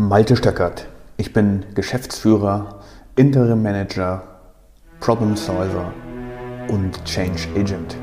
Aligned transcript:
Malte 0.00 0.36
Stöckert. 0.36 0.86
Ich 1.16 1.32
bin 1.32 1.64
Geschäftsführer, 1.74 2.84
Interim 3.16 3.64
Manager, 3.64 4.22
Problem 5.00 5.34
Solver 5.34 5.92
und 6.68 7.04
Change 7.04 7.48
Agent. 7.56 7.96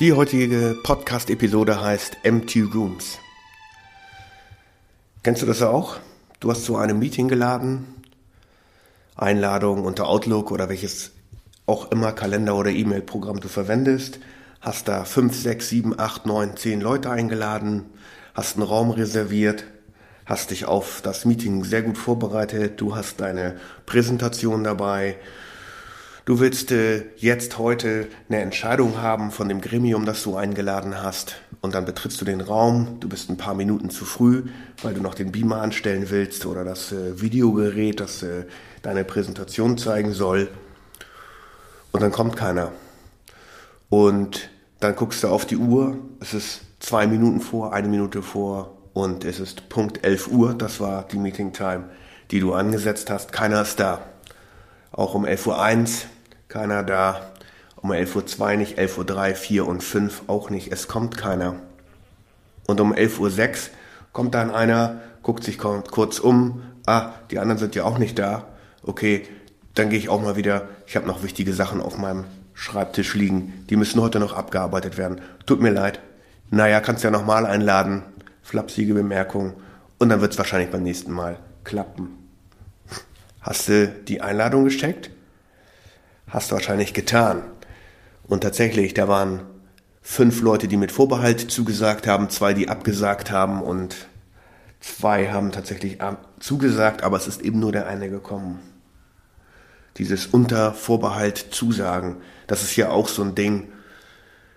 Die 0.00 0.12
heutige 0.12 0.76
Podcast-Episode 0.82 1.80
heißt 1.80 2.16
Empty 2.24 2.62
Rooms. 2.62 3.20
Kennst 5.22 5.42
du 5.42 5.46
das 5.46 5.62
auch? 5.62 6.00
Du 6.38 6.50
hast 6.50 6.66
zu 6.66 6.76
einem 6.76 6.98
Meeting 6.98 7.28
geladen, 7.28 7.86
Einladung 9.14 9.84
unter 9.84 10.06
Outlook 10.06 10.50
oder 10.50 10.68
welches 10.68 11.12
auch 11.64 11.90
immer 11.90 12.12
Kalender 12.12 12.54
oder 12.56 12.68
E-Mail-Programm 12.70 13.40
du 13.40 13.48
verwendest, 13.48 14.18
hast 14.60 14.86
da 14.86 15.04
fünf, 15.04 15.34
sechs, 15.34 15.70
sieben, 15.70 15.98
acht, 15.98 16.26
neun, 16.26 16.54
zehn 16.58 16.82
Leute 16.82 17.10
eingeladen, 17.10 17.86
hast 18.34 18.56
einen 18.56 18.66
Raum 18.66 18.90
reserviert, 18.90 19.64
hast 20.26 20.50
dich 20.50 20.66
auf 20.66 21.00
das 21.02 21.24
Meeting 21.24 21.64
sehr 21.64 21.80
gut 21.80 21.96
vorbereitet, 21.96 22.82
du 22.82 22.94
hast 22.94 23.18
deine 23.20 23.56
Präsentation 23.86 24.62
dabei, 24.62 25.16
du 26.26 26.40
willst 26.40 26.72
äh, 26.72 27.04
jetzt 27.16 27.56
heute 27.56 28.08
eine 28.28 28.42
Entscheidung 28.42 29.00
haben 29.00 29.30
von 29.30 29.48
dem 29.48 29.62
Gremium, 29.62 30.04
das 30.04 30.24
du 30.24 30.36
eingeladen 30.36 31.02
hast. 31.02 31.36
Und 31.62 31.74
dann 31.74 31.86
betrittst 31.86 32.20
du 32.20 32.26
den 32.26 32.42
Raum, 32.42 32.98
du 33.00 33.08
bist 33.08 33.30
ein 33.30 33.38
paar 33.38 33.54
Minuten 33.54 33.88
zu 33.88 34.04
früh, 34.04 34.44
weil 34.82 34.92
du 34.92 35.00
noch 35.00 35.14
den 35.14 35.32
Beamer 35.32 35.62
anstellen 35.62 36.10
willst 36.10 36.44
oder 36.44 36.64
das 36.64 36.92
äh, 36.92 37.20
Videogerät, 37.20 38.00
das 38.00 38.22
äh, 38.22 38.44
deine 38.82 39.04
Präsentation 39.04 39.78
zeigen 39.78 40.12
soll. 40.12 40.48
Und 41.92 42.02
dann 42.02 42.12
kommt 42.12 42.36
keiner. 42.36 42.72
Und 43.88 44.50
dann 44.80 44.96
guckst 44.96 45.22
du 45.22 45.28
auf 45.28 45.46
die 45.46 45.56
Uhr, 45.56 45.96
es 46.20 46.34
ist 46.34 46.60
zwei 46.80 47.06
Minuten 47.06 47.40
vor, 47.40 47.72
eine 47.72 47.88
Minute 47.88 48.20
vor. 48.20 48.76
Und 48.92 49.24
es 49.24 49.38
ist 49.38 49.68
Punkt 49.68 50.04
11 50.04 50.28
Uhr, 50.28 50.54
das 50.54 50.80
war 50.80 51.06
die 51.06 51.18
Meeting 51.18 51.52
Time, 51.52 51.84
die 52.32 52.40
du 52.40 52.52
angesetzt 52.52 53.10
hast, 53.10 53.32
keiner 53.32 53.62
ist 53.62 53.78
da. 53.78 54.02
Auch 54.90 55.14
um 55.14 55.24
11.01 55.24 55.46
Uhr 55.46 56.10
keiner 56.48 56.82
da. 56.82 57.32
Um 57.76 57.92
11.02 57.92 58.40
Uhr 58.40 58.56
nicht, 58.56 58.78
11.03 58.78 59.30
Uhr, 59.30 59.34
4 59.36 59.66
und 59.66 59.82
5 59.82 60.22
auch 60.28 60.50
nicht. 60.50 60.72
Es 60.72 60.88
kommt 60.88 61.16
keiner. 61.16 61.56
Und 62.66 62.80
um 62.80 62.92
11.06 62.92 63.20
Uhr 63.20 63.56
kommt 64.12 64.34
dann 64.34 64.50
einer, 64.50 65.00
guckt 65.22 65.44
sich 65.44 65.58
kurz 65.58 66.18
um. 66.18 66.62
Ah, 66.86 67.12
die 67.30 67.38
anderen 67.38 67.58
sind 67.58 67.74
ja 67.74 67.84
auch 67.84 67.98
nicht 67.98 68.18
da. 68.18 68.46
Okay, 68.82 69.26
dann 69.74 69.90
gehe 69.90 69.98
ich 69.98 70.08
auch 70.08 70.22
mal 70.22 70.36
wieder. 70.36 70.68
Ich 70.86 70.96
habe 70.96 71.06
noch 71.06 71.22
wichtige 71.22 71.52
Sachen 71.52 71.80
auf 71.80 71.98
meinem 71.98 72.24
Schreibtisch 72.54 73.14
liegen. 73.14 73.64
Die 73.68 73.76
müssen 73.76 74.00
heute 74.00 74.18
noch 74.18 74.32
abgearbeitet 74.32 74.96
werden. 74.96 75.20
Tut 75.44 75.60
mir 75.60 75.70
leid. 75.70 76.00
Naja, 76.50 76.80
kannst 76.80 77.04
ja 77.04 77.10
nochmal 77.10 77.44
einladen. 77.44 78.02
Flapsige 78.42 78.94
Bemerkung. 78.94 79.54
Und 79.98 80.08
dann 80.08 80.20
wird 80.20 80.32
es 80.32 80.38
wahrscheinlich 80.38 80.70
beim 80.70 80.82
nächsten 80.82 81.12
Mal 81.12 81.38
klappen. 81.64 82.16
Hast 83.40 83.68
du 83.68 83.88
die 83.88 84.22
Einladung 84.22 84.64
gecheckt? 84.64 85.10
Hast 86.28 86.50
du 86.50 86.54
wahrscheinlich 86.54 86.92
getan. 86.92 87.42
Und 88.26 88.40
tatsächlich, 88.40 88.94
da 88.94 89.06
waren 89.06 89.42
fünf 90.02 90.40
Leute, 90.42 90.66
die 90.68 90.76
mit 90.76 90.90
Vorbehalt 90.90 91.40
zugesagt 91.50 92.06
haben, 92.06 92.30
zwei, 92.30 92.54
die 92.54 92.68
abgesagt 92.68 93.30
haben 93.30 93.62
und 93.62 94.08
zwei 94.80 95.28
haben 95.30 95.52
tatsächlich 95.52 95.98
zugesagt, 96.40 97.02
aber 97.02 97.16
es 97.16 97.26
ist 97.26 97.42
eben 97.42 97.60
nur 97.60 97.72
der 97.72 97.86
eine 97.86 98.10
gekommen. 98.10 98.60
Dieses 99.98 100.26
unter 100.26 100.74
Vorbehalt 100.74 101.38
zusagen, 101.50 102.16
das 102.46 102.62
ist 102.62 102.76
ja 102.76 102.90
auch 102.90 103.08
so 103.08 103.22
ein 103.22 103.34
Ding, 103.34 103.72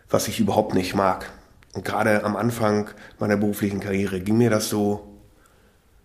was 0.10 0.28
ich 0.28 0.40
überhaupt 0.40 0.74
nicht 0.74 0.96
mag. 0.96 1.32
Und 1.74 1.86
gerade 1.86 2.24
am 2.24 2.36
Anfang 2.36 2.90
meiner 3.20 3.38
beruflichen 3.38 3.80
Karriere 3.80 4.20
ging 4.20 4.38
mir 4.38 4.50
das 4.50 4.70
so, 4.70 5.09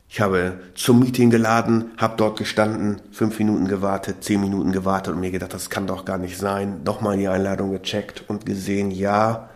ich 0.08 0.20
habe 0.20 0.60
zum 0.74 1.00
Meeting 1.00 1.30
geladen, 1.30 1.90
habe 1.96 2.14
dort 2.16 2.38
gestanden, 2.38 3.00
fünf 3.10 3.38
Minuten 3.38 3.66
gewartet, 3.66 4.22
zehn 4.22 4.40
Minuten 4.40 4.70
gewartet 4.70 5.14
und 5.14 5.20
mir 5.20 5.30
gedacht, 5.30 5.54
das 5.54 5.70
kann 5.70 5.86
doch 5.86 6.04
gar 6.04 6.18
nicht 6.18 6.38
sein. 6.38 6.82
Nochmal 6.84 7.16
die 7.16 7.28
Einladung 7.28 7.72
gecheckt 7.72 8.24
und 8.28 8.46
gesehen, 8.46 8.90
ja, 8.90 9.48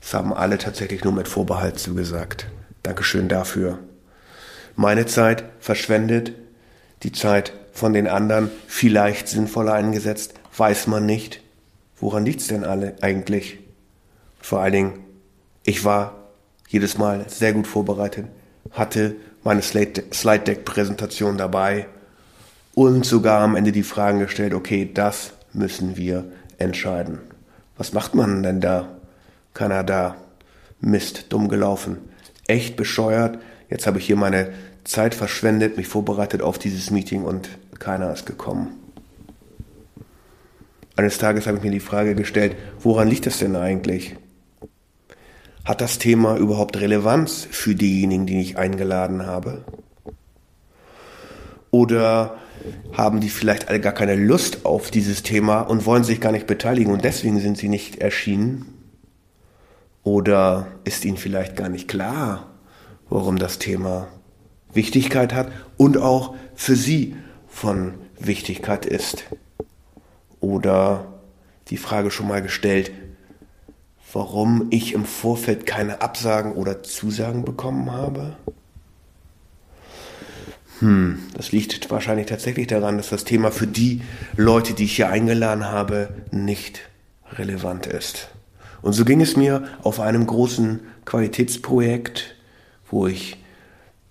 es 0.00 0.12
haben 0.14 0.32
alle 0.32 0.58
tatsächlich 0.58 1.04
nur 1.04 1.12
mit 1.12 1.28
Vorbehalt 1.28 1.78
zugesagt. 1.78 2.46
Dankeschön 2.82 3.28
dafür. 3.28 3.78
Meine 4.74 5.06
Zeit 5.06 5.44
verschwendet, 5.58 6.32
die 7.02 7.12
Zeit 7.12 7.52
von 7.72 7.92
den 7.92 8.08
anderen 8.08 8.50
vielleicht 8.66 9.28
sinnvoller 9.28 9.74
eingesetzt, 9.74 10.34
weiß 10.56 10.86
man 10.86 11.06
nicht. 11.06 11.42
Woran 11.98 12.24
liegt's 12.24 12.48
denn 12.48 12.64
alle 12.64 12.96
eigentlich? 13.02 13.58
Vor 14.40 14.60
allen 14.60 14.72
Dingen, 14.72 14.98
ich 15.64 15.84
war 15.84 16.28
jedes 16.68 16.98
Mal 16.98 17.24
sehr 17.28 17.52
gut 17.52 17.66
vorbereitet, 17.66 18.26
hatte 18.70 19.16
meine 19.46 19.62
Slide 19.62 20.40
Deck 20.40 20.64
Präsentation 20.64 21.38
dabei 21.38 21.86
und 22.74 23.06
sogar 23.06 23.42
am 23.42 23.54
Ende 23.54 23.70
die 23.70 23.84
Fragen 23.84 24.18
gestellt, 24.18 24.52
okay, 24.52 24.90
das 24.92 25.34
müssen 25.52 25.96
wir 25.96 26.24
entscheiden. 26.58 27.20
Was 27.76 27.92
macht 27.92 28.16
man 28.16 28.42
denn 28.42 28.60
da? 28.60 28.88
Keiner 29.54 29.84
da. 29.84 30.16
Mist, 30.80 31.26
dumm 31.28 31.48
gelaufen. 31.48 31.98
Echt 32.48 32.76
bescheuert. 32.76 33.38
Jetzt 33.70 33.86
habe 33.86 33.98
ich 33.98 34.06
hier 34.06 34.16
meine 34.16 34.52
Zeit 34.82 35.14
verschwendet, 35.14 35.76
mich 35.76 35.86
vorbereitet 35.86 36.42
auf 36.42 36.58
dieses 36.58 36.90
Meeting 36.90 37.22
und 37.22 37.48
keiner 37.78 38.12
ist 38.12 38.26
gekommen. 38.26 38.74
Eines 40.96 41.18
Tages 41.18 41.46
habe 41.46 41.58
ich 41.58 41.62
mir 41.62 41.70
die 41.70 41.78
Frage 41.78 42.16
gestellt, 42.16 42.56
woran 42.80 43.06
liegt 43.06 43.26
das 43.26 43.38
denn 43.38 43.54
eigentlich? 43.54 44.16
Hat 45.66 45.80
das 45.80 45.98
Thema 45.98 46.36
überhaupt 46.36 46.80
Relevanz 46.80 47.48
für 47.50 47.74
diejenigen, 47.74 48.24
die 48.24 48.40
ich 48.40 48.56
eingeladen 48.56 49.26
habe? 49.26 49.64
Oder 51.72 52.36
haben 52.92 53.20
die 53.20 53.28
vielleicht 53.28 53.68
alle 53.68 53.80
gar 53.80 53.92
keine 53.92 54.14
Lust 54.14 54.64
auf 54.64 54.92
dieses 54.92 55.24
Thema 55.24 55.62
und 55.62 55.84
wollen 55.84 56.04
sich 56.04 56.20
gar 56.20 56.30
nicht 56.30 56.46
beteiligen 56.46 56.92
und 56.92 57.04
deswegen 57.04 57.40
sind 57.40 57.58
sie 57.58 57.68
nicht 57.68 57.96
erschienen? 57.96 58.74
Oder 60.04 60.68
ist 60.84 61.04
ihnen 61.04 61.16
vielleicht 61.16 61.56
gar 61.56 61.68
nicht 61.68 61.88
klar, 61.88 62.46
warum 63.10 63.36
das 63.36 63.58
Thema 63.58 64.06
Wichtigkeit 64.72 65.34
hat 65.34 65.50
und 65.76 65.98
auch 65.98 66.36
für 66.54 66.76
sie 66.76 67.16
von 67.48 67.94
Wichtigkeit 68.20 68.86
ist? 68.86 69.24
Oder 70.38 71.08
die 71.70 71.76
Frage 71.76 72.12
schon 72.12 72.28
mal 72.28 72.40
gestellt, 72.40 72.92
warum 74.16 74.68
ich 74.70 74.94
im 74.94 75.04
Vorfeld 75.04 75.66
keine 75.66 76.00
Absagen 76.00 76.52
oder 76.54 76.82
Zusagen 76.82 77.44
bekommen 77.44 77.92
habe? 77.92 78.34
Hm, 80.78 81.18
das 81.34 81.52
liegt 81.52 81.90
wahrscheinlich 81.90 82.24
tatsächlich 82.24 82.66
daran, 82.66 82.96
dass 82.96 83.10
das 83.10 83.24
Thema 83.24 83.50
für 83.50 83.66
die 83.66 84.00
Leute, 84.34 84.72
die 84.72 84.84
ich 84.84 84.96
hier 84.96 85.10
eingeladen 85.10 85.66
habe, 85.66 86.08
nicht 86.30 86.80
relevant 87.32 87.86
ist. 87.86 88.28
Und 88.80 88.94
so 88.94 89.04
ging 89.04 89.20
es 89.20 89.36
mir 89.36 89.64
auf 89.82 90.00
einem 90.00 90.26
großen 90.26 90.80
Qualitätsprojekt, 91.04 92.36
wo 92.90 93.06
ich 93.06 93.36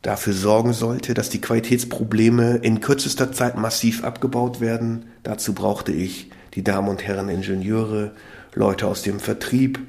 dafür 0.04 0.34
sorgen 0.34 0.74
sollte, 0.74 1.16
dass 1.16 1.32
die 1.32 1.42
Qualitätsprobleme 1.42 2.58
in 2.58 2.80
kürzester 2.80 3.32
Zeit 3.32 3.58
massiv 3.58 4.04
abgebaut 4.04 4.62
werden. 4.62 5.06
Dazu 5.24 5.54
brauchte 5.54 5.92
ich 5.92 6.30
die 6.54 6.64
Damen 6.64 6.90
und 6.90 7.02
Herren 7.08 7.30
Ingenieure, 7.30 8.14
Leute 8.56 8.88
aus 8.88 9.02
dem 9.02 9.20
Vertrieb, 9.20 9.80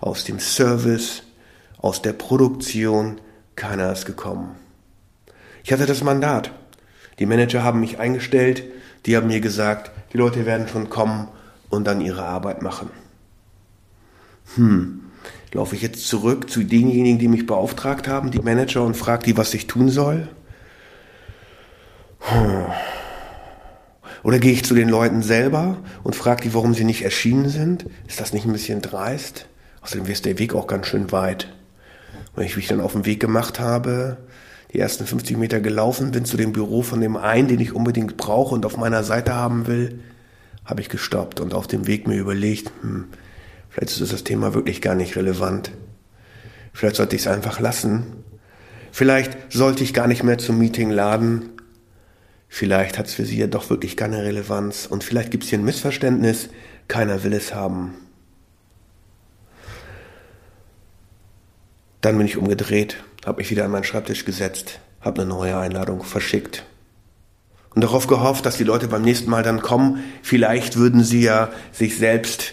aus 0.00 0.24
dem 0.24 0.38
Service, 0.38 1.22
aus 1.78 2.02
der 2.02 2.12
Produktion, 2.12 3.20
keiner 3.56 3.92
ist 3.92 4.06
gekommen. 4.06 4.56
Ich 5.64 5.72
hatte 5.72 5.86
das 5.86 6.02
Mandat. 6.02 6.52
Die 7.18 7.26
Manager 7.26 7.62
haben 7.62 7.80
mich 7.80 7.98
eingestellt, 7.98 8.64
die 9.06 9.16
haben 9.16 9.26
mir 9.26 9.40
gesagt, 9.40 9.90
die 10.12 10.18
Leute 10.18 10.46
werden 10.46 10.68
schon 10.68 10.88
kommen 10.88 11.28
und 11.68 11.86
dann 11.86 12.00
ihre 12.00 12.22
Arbeit 12.22 12.62
machen. 12.62 12.90
Hm, 14.54 15.00
laufe 15.52 15.74
ich 15.74 15.82
jetzt 15.82 16.06
zurück 16.06 16.48
zu 16.48 16.62
denjenigen, 16.62 17.18
die 17.18 17.28
mich 17.28 17.46
beauftragt 17.46 18.06
haben, 18.06 18.30
die 18.30 18.40
Manager, 18.40 18.84
und 18.84 18.96
frage 18.96 19.24
die, 19.24 19.36
was 19.36 19.52
ich 19.54 19.66
tun 19.66 19.88
soll? 19.88 20.28
Hm. 22.20 22.66
Oder 24.22 24.38
gehe 24.38 24.52
ich 24.52 24.64
zu 24.64 24.74
den 24.74 24.88
Leuten 24.88 25.22
selber 25.22 25.78
und 26.04 26.14
frage 26.14 26.42
die, 26.42 26.54
warum 26.54 26.74
sie 26.74 26.84
nicht 26.84 27.02
erschienen 27.02 27.48
sind? 27.48 27.86
Ist 28.06 28.20
das 28.20 28.32
nicht 28.32 28.46
ein 28.46 28.52
bisschen 28.52 28.80
dreist? 28.80 29.46
Außerdem 29.80 30.06
wäre 30.06 30.20
der 30.20 30.38
Weg 30.38 30.54
auch 30.54 30.66
ganz 30.66 30.86
schön 30.86 31.10
weit. 31.10 31.52
Und 32.36 32.44
ich 32.44 32.56
mich 32.56 32.68
dann 32.68 32.80
auf 32.80 32.92
den 32.92 33.04
Weg 33.04 33.20
gemacht 33.20 33.58
habe, 33.58 34.18
die 34.72 34.78
ersten 34.78 35.06
50 35.06 35.36
Meter 35.36 35.60
gelaufen 35.60 36.12
bin 36.12 36.24
zu 36.24 36.36
dem 36.36 36.52
Büro 36.52 36.82
von 36.82 37.00
dem 37.00 37.16
einen, 37.16 37.48
den 37.48 37.60
ich 37.60 37.74
unbedingt 37.74 38.16
brauche 38.16 38.54
und 38.54 38.64
auf 38.64 38.76
meiner 38.76 39.02
Seite 39.02 39.34
haben 39.34 39.66
will, 39.66 40.00
habe 40.64 40.80
ich 40.80 40.88
gestoppt 40.88 41.40
und 41.40 41.52
auf 41.52 41.66
dem 41.66 41.86
Weg 41.86 42.06
mir 42.06 42.18
überlegt, 42.18 42.70
hm, 42.80 43.06
vielleicht 43.68 44.00
ist 44.00 44.12
das 44.12 44.24
Thema 44.24 44.54
wirklich 44.54 44.80
gar 44.80 44.94
nicht 44.94 45.16
relevant. 45.16 45.72
Vielleicht 46.72 46.96
sollte 46.96 47.16
ich 47.16 47.22
es 47.22 47.28
einfach 47.28 47.60
lassen. 47.60 48.04
Vielleicht 48.92 49.52
sollte 49.52 49.84
ich 49.84 49.92
gar 49.92 50.06
nicht 50.06 50.22
mehr 50.22 50.38
zum 50.38 50.58
Meeting 50.58 50.90
laden. 50.90 51.50
Vielleicht 52.54 52.98
hat 52.98 53.06
es 53.06 53.14
für 53.14 53.24
sie 53.24 53.38
ja 53.38 53.46
doch 53.46 53.70
wirklich 53.70 53.96
keine 53.96 54.24
Relevanz 54.24 54.84
und 54.84 55.02
vielleicht 55.02 55.30
gibt 55.30 55.44
es 55.44 55.48
hier 55.48 55.58
ein 55.58 55.64
Missverständnis, 55.64 56.50
keiner 56.86 57.24
will 57.24 57.32
es 57.32 57.54
haben. 57.54 57.94
Dann 62.02 62.18
bin 62.18 62.26
ich 62.26 62.36
umgedreht, 62.36 63.02
habe 63.24 63.38
mich 63.38 63.50
wieder 63.50 63.64
an 63.64 63.70
meinen 63.70 63.84
Schreibtisch 63.84 64.26
gesetzt, 64.26 64.80
habe 65.00 65.22
eine 65.22 65.30
neue 65.30 65.56
Einladung 65.56 66.04
verschickt. 66.04 66.66
Und 67.74 67.82
darauf 67.82 68.06
gehofft, 68.06 68.44
dass 68.44 68.58
die 68.58 68.64
Leute 68.64 68.86
beim 68.86 69.00
nächsten 69.00 69.30
Mal 69.30 69.42
dann 69.42 69.62
kommen. 69.62 70.04
Vielleicht 70.22 70.76
würden 70.76 71.02
sie 71.02 71.22
ja 71.22 71.50
sich 71.72 71.96
selbst 71.96 72.52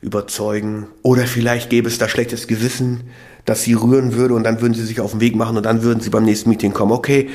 überzeugen. 0.00 0.86
Oder 1.02 1.26
vielleicht 1.26 1.70
gäbe 1.70 1.88
es 1.88 1.98
da 1.98 2.08
schlechtes 2.08 2.46
Gewissen, 2.46 3.10
dass 3.46 3.64
sie 3.64 3.74
rühren 3.74 4.14
würde 4.14 4.34
und 4.34 4.44
dann 4.44 4.60
würden 4.60 4.74
sie 4.74 4.84
sich 4.84 5.00
auf 5.00 5.10
den 5.10 5.20
Weg 5.20 5.34
machen 5.34 5.56
und 5.56 5.64
dann 5.64 5.82
würden 5.82 5.98
sie 5.98 6.10
beim 6.10 6.24
nächsten 6.24 6.50
Meeting 6.50 6.72
kommen. 6.72 6.92
Okay. 6.92 7.30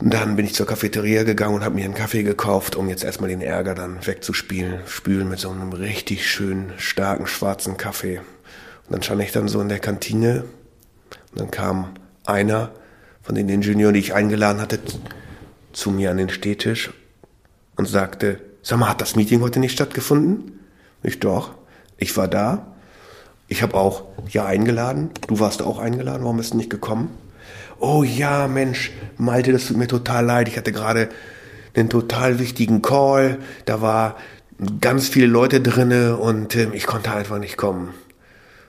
Dann 0.00 0.36
bin 0.36 0.46
ich 0.46 0.54
zur 0.54 0.66
Cafeteria 0.66 1.24
gegangen 1.24 1.56
und 1.56 1.64
habe 1.64 1.74
mir 1.74 1.84
einen 1.84 1.94
Kaffee 1.94 2.22
gekauft, 2.22 2.76
um 2.76 2.88
jetzt 2.88 3.02
erstmal 3.02 3.30
den 3.30 3.40
Ärger 3.40 3.74
dann 3.74 4.06
wegzuspielen. 4.06 4.80
Spülen 4.86 5.28
mit 5.28 5.40
so 5.40 5.50
einem 5.50 5.72
richtig 5.72 6.30
schönen, 6.30 6.72
starken, 6.76 7.26
schwarzen 7.26 7.76
Kaffee. 7.76 8.18
Und 8.18 8.92
dann 8.92 9.02
stand 9.02 9.22
ich 9.22 9.32
dann 9.32 9.48
so 9.48 9.60
in 9.60 9.68
der 9.68 9.80
Kantine 9.80 10.44
und 11.32 11.40
dann 11.40 11.50
kam 11.50 11.94
einer 12.24 12.70
von 13.22 13.34
den 13.34 13.48
Ingenieuren, 13.48 13.94
die 13.94 14.00
ich 14.00 14.14
eingeladen 14.14 14.60
hatte, 14.60 14.78
zu 15.72 15.90
mir 15.90 16.10
an 16.12 16.16
den 16.16 16.30
Stehtisch 16.30 16.90
und 17.76 17.86
sagte, 17.86 18.40
sag 18.62 18.78
mal, 18.78 18.88
hat 18.88 19.00
das 19.00 19.16
Meeting 19.16 19.40
heute 19.40 19.58
nicht 19.58 19.72
stattgefunden? 19.72 20.60
Ich 21.02 21.18
doch. 21.20 21.54
Ich 21.96 22.16
war 22.16 22.28
da. 22.28 22.76
Ich 23.48 23.62
habe 23.62 23.74
auch 23.74 24.04
ja 24.28 24.46
eingeladen. 24.46 25.10
Du 25.26 25.40
warst 25.40 25.60
auch 25.60 25.78
eingeladen. 25.78 26.22
Warum 26.22 26.36
bist 26.36 26.52
du 26.52 26.56
nicht 26.56 26.70
gekommen? 26.70 27.10
Oh 27.80 28.02
ja, 28.02 28.48
Mensch, 28.48 28.90
Malte, 29.18 29.52
das 29.52 29.66
tut 29.66 29.76
mir 29.76 29.86
total 29.86 30.24
leid. 30.24 30.48
Ich 30.48 30.56
hatte 30.56 30.72
gerade 30.72 31.10
einen 31.76 31.88
total 31.88 32.40
wichtigen 32.40 32.82
Call. 32.82 33.38
Da 33.66 33.80
war 33.80 34.16
ganz 34.80 35.08
viele 35.08 35.26
Leute 35.26 35.60
drinne 35.60 36.16
und 36.16 36.56
äh, 36.56 36.68
ich 36.72 36.86
konnte 36.86 37.12
einfach 37.12 37.38
nicht 37.38 37.56
kommen. 37.56 37.94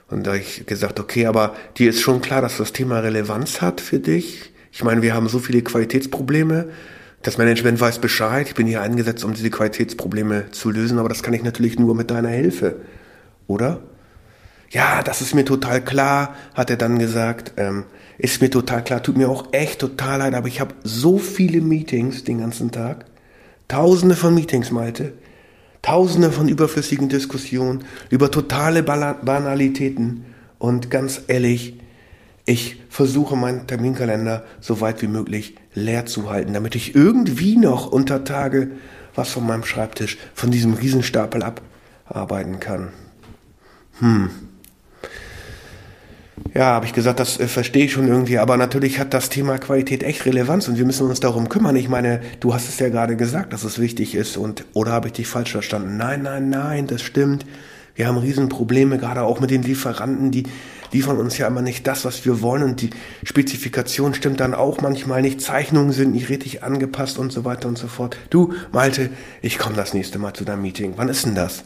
Und 0.08 0.26
da 0.26 0.34
ich 0.34 0.64
gesagt, 0.66 1.00
okay, 1.00 1.26
aber 1.26 1.56
dir 1.76 1.90
ist 1.90 2.00
schon 2.00 2.20
klar, 2.20 2.40
dass 2.40 2.58
das 2.58 2.72
Thema 2.72 3.00
Relevanz 3.00 3.60
hat 3.60 3.80
für 3.80 3.98
dich. 3.98 4.52
Ich 4.72 4.84
meine, 4.84 5.02
wir 5.02 5.14
haben 5.14 5.28
so 5.28 5.40
viele 5.40 5.62
Qualitätsprobleme. 5.62 6.68
Das 7.22 7.36
Management 7.36 7.80
weiß 7.80 7.98
Bescheid. 7.98 8.46
Ich 8.48 8.54
bin 8.54 8.66
hier 8.68 8.80
eingesetzt, 8.80 9.24
um 9.24 9.34
diese 9.34 9.50
Qualitätsprobleme 9.50 10.52
zu 10.52 10.70
lösen, 10.70 10.98
aber 10.98 11.08
das 11.08 11.22
kann 11.22 11.34
ich 11.34 11.42
natürlich 11.42 11.78
nur 11.78 11.94
mit 11.94 12.10
deiner 12.10 12.28
Hilfe. 12.28 12.76
Oder? 13.48 13.80
Ja, 14.70 15.02
das 15.02 15.20
ist 15.20 15.34
mir 15.34 15.44
total 15.44 15.82
klar, 15.84 16.36
hat 16.54 16.70
er 16.70 16.76
dann 16.76 16.98
gesagt. 16.98 17.54
Ähm, 17.56 17.84
ist 18.18 18.40
mir 18.40 18.50
total 18.50 18.84
klar, 18.84 19.02
tut 19.02 19.16
mir 19.16 19.28
auch 19.28 19.52
echt 19.52 19.80
total 19.80 20.20
leid, 20.20 20.34
aber 20.34 20.46
ich 20.46 20.60
habe 20.60 20.74
so 20.84 21.18
viele 21.18 21.60
Meetings 21.60 22.22
den 22.22 22.38
ganzen 22.38 22.70
Tag. 22.70 23.06
Tausende 23.66 24.14
von 24.14 24.34
Meetings, 24.34 24.70
Malte. 24.70 25.14
Tausende 25.82 26.30
von 26.30 26.48
überflüssigen 26.48 27.08
Diskussionen 27.08 27.84
über 28.10 28.30
totale 28.30 28.82
Banalitäten. 28.82 30.24
Und 30.58 30.90
ganz 30.90 31.22
ehrlich, 31.26 31.80
ich 32.44 32.82
versuche 32.90 33.36
meinen 33.36 33.66
Terminkalender 33.66 34.44
so 34.60 34.80
weit 34.80 35.02
wie 35.02 35.08
möglich 35.08 35.56
leer 35.74 36.06
zu 36.06 36.30
halten, 36.30 36.52
damit 36.52 36.74
ich 36.74 36.94
irgendwie 36.94 37.56
noch 37.56 37.90
unter 37.90 38.24
Tage 38.24 38.72
was 39.14 39.30
von 39.30 39.46
meinem 39.46 39.64
Schreibtisch, 39.64 40.18
von 40.34 40.50
diesem 40.50 40.74
Riesenstapel 40.74 41.42
abarbeiten 42.04 42.60
kann. 42.60 42.88
Hm. 43.98 44.30
Ja, 46.54 46.66
habe 46.66 46.86
ich 46.86 46.92
gesagt, 46.92 47.20
das 47.20 47.38
äh, 47.38 47.46
verstehe 47.46 47.84
ich 47.84 47.92
schon 47.92 48.08
irgendwie, 48.08 48.38
aber 48.38 48.56
natürlich 48.56 48.98
hat 48.98 49.14
das 49.14 49.28
Thema 49.28 49.58
Qualität 49.58 50.02
echt 50.02 50.24
Relevanz 50.26 50.68
und 50.68 50.78
wir 50.78 50.84
müssen 50.84 51.06
uns 51.06 51.20
darum 51.20 51.48
kümmern. 51.48 51.76
Ich 51.76 51.88
meine, 51.88 52.20
du 52.40 52.54
hast 52.54 52.68
es 52.68 52.78
ja 52.78 52.88
gerade 52.88 53.16
gesagt, 53.16 53.52
dass 53.52 53.62
es 53.62 53.78
wichtig 53.78 54.14
ist 54.14 54.36
und 54.36 54.64
oder 54.72 54.92
habe 54.92 55.08
ich 55.08 55.12
dich 55.12 55.28
falsch 55.28 55.52
verstanden? 55.52 55.96
Nein, 55.96 56.22
nein, 56.22 56.48
nein, 56.48 56.86
das 56.86 57.02
stimmt. 57.02 57.46
Wir 57.94 58.08
haben 58.08 58.16
Riesenprobleme, 58.16 58.98
gerade 58.98 59.22
auch 59.22 59.40
mit 59.40 59.50
den 59.50 59.62
Lieferanten, 59.62 60.30
die 60.30 60.44
liefern 60.92 61.18
uns 61.18 61.38
ja 61.38 61.46
immer 61.46 61.62
nicht 61.62 61.86
das, 61.86 62.04
was 62.04 62.24
wir 62.24 62.40
wollen 62.40 62.62
und 62.62 62.80
die 62.80 62.90
Spezifikation 63.22 64.14
stimmt 64.14 64.40
dann 64.40 64.54
auch 64.54 64.80
manchmal 64.80 65.22
nicht. 65.22 65.40
Zeichnungen 65.40 65.92
sind 65.92 66.12
nicht 66.12 66.30
richtig 66.30 66.64
angepasst 66.64 67.18
und 67.18 67.32
so 67.32 67.44
weiter 67.44 67.68
und 67.68 67.78
so 67.78 67.86
fort. 67.86 68.16
Du, 68.30 68.54
Malte, 68.72 69.10
ich 69.42 69.58
komme 69.58 69.76
das 69.76 69.94
nächste 69.94 70.18
Mal 70.18 70.32
zu 70.32 70.44
deinem 70.44 70.62
Meeting. 70.62 70.94
Wann 70.96 71.08
ist 71.08 71.26
denn 71.26 71.34
das? 71.34 71.64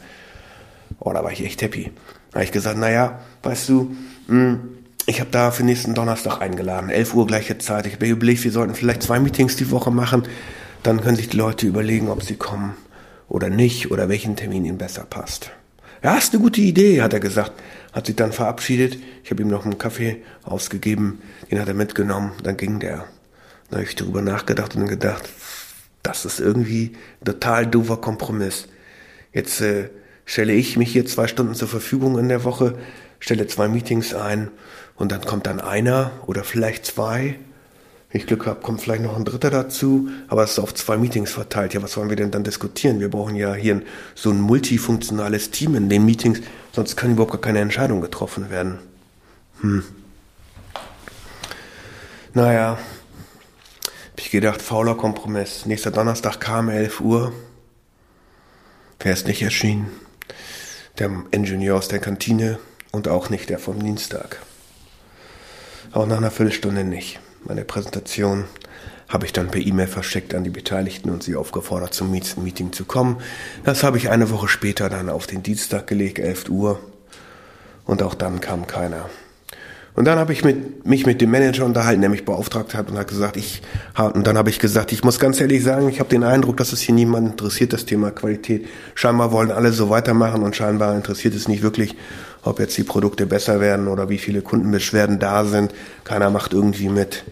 Oh, 0.99 1.11
da 1.11 1.23
war 1.23 1.31
ich 1.31 1.43
echt 1.43 1.61
happy. 1.61 1.91
Habe 2.35 2.43
ich 2.43 2.51
gesagt, 2.51 2.77
naja, 2.77 3.21
weißt 3.43 3.69
du, 3.69 3.95
hm, 4.27 4.59
ich 5.05 5.21
habe 5.21 5.29
da 5.31 5.51
für 5.51 5.63
nächsten 5.63 5.93
Donnerstag 5.93 6.41
eingeladen, 6.41 6.89
11 6.89 7.13
Uhr 7.13 7.25
gleiche 7.25 7.57
Zeit. 7.59 7.87
Ich 7.87 7.93
habe 7.93 8.07
überlegt, 8.07 8.43
wir 8.43 8.51
sollten 8.51 8.75
vielleicht 8.75 9.03
zwei 9.03 9.19
Meetings 9.19 9.55
die 9.55 9.71
Woche 9.71 9.89
machen. 9.89 10.23
Dann 10.83 11.01
können 11.01 11.15
sich 11.15 11.29
die 11.29 11.37
Leute 11.37 11.65
überlegen, 11.65 12.09
ob 12.09 12.23
sie 12.23 12.35
kommen 12.35 12.75
oder 13.29 13.49
nicht 13.49 13.89
oder 13.89 14.09
welchen 14.09 14.35
Termin 14.35 14.65
ihnen 14.65 14.77
besser 14.77 15.05
passt. 15.09 15.51
Ja, 16.03 16.17
ist 16.17 16.33
eine 16.33 16.43
gute 16.43 16.59
Idee, 16.59 17.01
hat 17.01 17.13
er 17.13 17.21
gesagt. 17.21 17.53
Hat 17.93 18.07
sich 18.07 18.17
dann 18.17 18.33
verabschiedet. 18.33 18.97
Ich 19.23 19.31
habe 19.31 19.41
ihm 19.41 19.47
noch 19.47 19.63
einen 19.63 19.77
Kaffee 19.77 20.21
ausgegeben, 20.43 21.21
den 21.49 21.61
hat 21.61 21.69
er 21.69 21.73
mitgenommen. 21.73 22.33
Dann 22.43 22.57
ging 22.57 22.81
der. 22.81 23.05
Da 23.69 23.77
habe 23.77 23.85
ich 23.85 23.95
darüber 23.95 24.21
nachgedacht 24.21 24.75
und 24.75 24.87
gedacht, 24.87 25.29
das 26.03 26.25
ist 26.25 26.41
irgendwie 26.41 26.97
ein 27.21 27.25
total 27.25 27.65
doofer 27.65 27.97
Kompromiss. 27.97 28.67
Jetzt 29.31 29.61
äh, 29.61 29.89
stelle 30.25 30.53
ich 30.53 30.77
mich 30.77 30.91
hier 30.91 31.05
zwei 31.05 31.27
Stunden 31.27 31.55
zur 31.55 31.67
Verfügung 31.67 32.17
in 32.17 32.29
der 32.29 32.43
Woche, 32.43 32.77
stelle 33.19 33.47
zwei 33.47 33.67
Meetings 33.67 34.13
ein 34.13 34.49
und 34.95 35.11
dann 35.11 35.21
kommt 35.21 35.47
dann 35.47 35.59
einer 35.59 36.11
oder 36.25 36.43
vielleicht 36.43 36.85
zwei. 36.85 37.37
Wenn 38.09 38.21
ich 38.21 38.27
Glück 38.27 38.45
habe, 38.45 38.61
kommt 38.61 38.81
vielleicht 38.81 39.03
noch 39.03 39.15
ein 39.15 39.25
dritter 39.25 39.49
dazu, 39.49 40.09
aber 40.27 40.43
es 40.43 40.51
ist 40.51 40.59
auf 40.59 40.73
zwei 40.73 40.97
Meetings 40.97 41.31
verteilt. 41.31 41.73
Ja, 41.73 41.83
was 41.83 41.97
wollen 41.97 42.09
wir 42.09 42.15
denn 42.15 42.31
dann 42.31 42.43
diskutieren? 42.43 42.99
Wir 42.99 43.09
brauchen 43.09 43.35
ja 43.35 43.53
hier 43.53 43.81
so 44.13 44.29
ein 44.29 44.39
multifunktionales 44.39 45.51
Team 45.51 45.75
in 45.75 45.89
den 45.89 46.05
Meetings, 46.05 46.39
sonst 46.71 46.95
können 46.95 47.13
überhaupt 47.13 47.33
gar 47.33 47.41
keine 47.41 47.59
Entscheidungen 47.59 48.01
getroffen 48.01 48.49
werden. 48.49 48.79
Hm. 49.61 49.83
Naja, 52.33 52.77
hab 54.11 54.19
ich 54.19 54.31
gedacht, 54.31 54.61
fauler 54.61 54.95
Kompromiss. 54.95 55.65
Nächster 55.65 55.91
Donnerstag 55.91 56.39
kam 56.39 56.69
11 56.69 57.01
Uhr. 57.01 57.33
Wer 58.99 59.13
ist 59.13 59.27
nicht 59.27 59.41
erschienen? 59.41 60.04
Der 60.99 61.11
Ingenieur 61.31 61.77
aus 61.77 61.87
der 61.87 61.99
Kantine 61.99 62.59
und 62.91 63.07
auch 63.07 63.29
nicht 63.29 63.49
der 63.49 63.59
vom 63.59 63.83
Dienstag. 63.83 64.39
Auch 65.91 66.07
nach 66.07 66.17
einer 66.17 66.31
Viertelstunde 66.31 66.83
nicht. 66.83 67.19
Meine 67.43 67.63
Präsentation 67.63 68.45
habe 69.07 69.25
ich 69.25 69.33
dann 69.33 69.51
per 69.51 69.61
E-Mail 69.61 69.87
verschickt 69.87 70.33
an 70.33 70.43
die 70.43 70.49
Beteiligten 70.49 71.09
und 71.09 71.23
sie 71.23 71.35
aufgefordert, 71.35 71.93
zum 71.93 72.11
Meeting 72.11 72.73
zu 72.73 72.85
kommen. 72.85 73.21
Das 73.63 73.83
habe 73.83 73.97
ich 73.97 74.09
eine 74.09 74.29
Woche 74.31 74.47
später 74.47 74.89
dann 74.89 75.09
auf 75.09 75.27
den 75.27 75.43
Dienstag 75.43 75.87
gelegt, 75.87 76.19
11 76.19 76.49
Uhr. 76.49 76.79
Und 77.85 78.01
auch 78.01 78.15
dann 78.15 78.41
kam 78.41 78.65
keiner. 78.65 79.09
Und 79.95 80.05
dann 80.05 80.19
habe 80.19 80.33
ich 80.33 80.43
mit, 80.43 80.85
mich 80.85 81.05
mit 81.05 81.21
dem 81.21 81.31
Manager 81.31 81.65
unterhalten, 81.65 82.01
der 82.01 82.09
mich 82.09 82.25
beauftragt 82.25 82.75
hat 82.75 82.89
und 82.91 82.97
hat 82.97 83.07
gesagt, 83.07 83.37
ich, 83.37 83.61
und 83.97 84.27
dann 84.27 84.37
habe 84.37 84.49
ich 84.49 84.59
gesagt, 84.59 84.91
ich 84.91 85.03
muss 85.05 85.19
ganz 85.19 85.39
ehrlich 85.39 85.63
sagen, 85.63 85.87
ich 85.87 86.01
habe 86.01 86.09
den 86.09 86.23
Eindruck, 86.23 86.57
dass 86.57 86.73
es 86.73 86.81
hier 86.81 86.93
niemand 86.93 87.29
interessiert, 87.29 87.71
das 87.71 87.85
Thema 87.85 88.11
Qualität. 88.11 88.67
Scheinbar 88.93 89.31
wollen 89.31 89.51
alle 89.51 89.71
so 89.71 89.89
weitermachen 89.89 90.43
und 90.43 90.55
scheinbar 90.55 90.95
interessiert 90.95 91.33
es 91.33 91.47
nicht 91.47 91.63
wirklich, 91.63 91.95
ob 92.43 92.59
jetzt 92.59 92.77
die 92.77 92.83
Produkte 92.83 93.25
besser 93.25 93.61
werden 93.61 93.87
oder 93.87 94.09
wie 94.09 94.17
viele 94.17 94.41
Kundenbeschwerden 94.41 95.17
da 95.17 95.45
sind. 95.45 95.73
Keiner 96.03 96.29
macht 96.29 96.51
irgendwie 96.51 96.89
mit. 96.89 97.23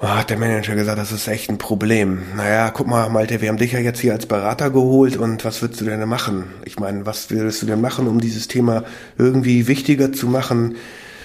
Oh, 0.00 0.06
hat 0.06 0.30
der 0.30 0.38
Manager 0.38 0.76
gesagt, 0.76 0.96
das 0.96 1.10
ist 1.10 1.26
echt 1.26 1.50
ein 1.50 1.58
Problem. 1.58 2.22
Naja, 2.36 2.70
guck 2.70 2.86
mal, 2.86 3.08
Malte, 3.08 3.40
wir 3.40 3.48
haben 3.48 3.56
dich 3.56 3.72
ja 3.72 3.80
jetzt 3.80 3.98
hier 3.98 4.12
als 4.12 4.26
Berater 4.26 4.70
geholt 4.70 5.16
und 5.16 5.44
was 5.44 5.60
würdest 5.60 5.80
du 5.80 5.86
denn 5.86 6.08
machen? 6.08 6.52
Ich 6.64 6.78
meine, 6.78 7.04
was 7.04 7.30
würdest 7.30 7.62
du 7.62 7.66
denn 7.66 7.80
machen, 7.80 8.06
um 8.06 8.20
dieses 8.20 8.46
Thema 8.46 8.84
irgendwie 9.16 9.66
wichtiger 9.66 10.12
zu 10.12 10.28
machen, 10.28 10.76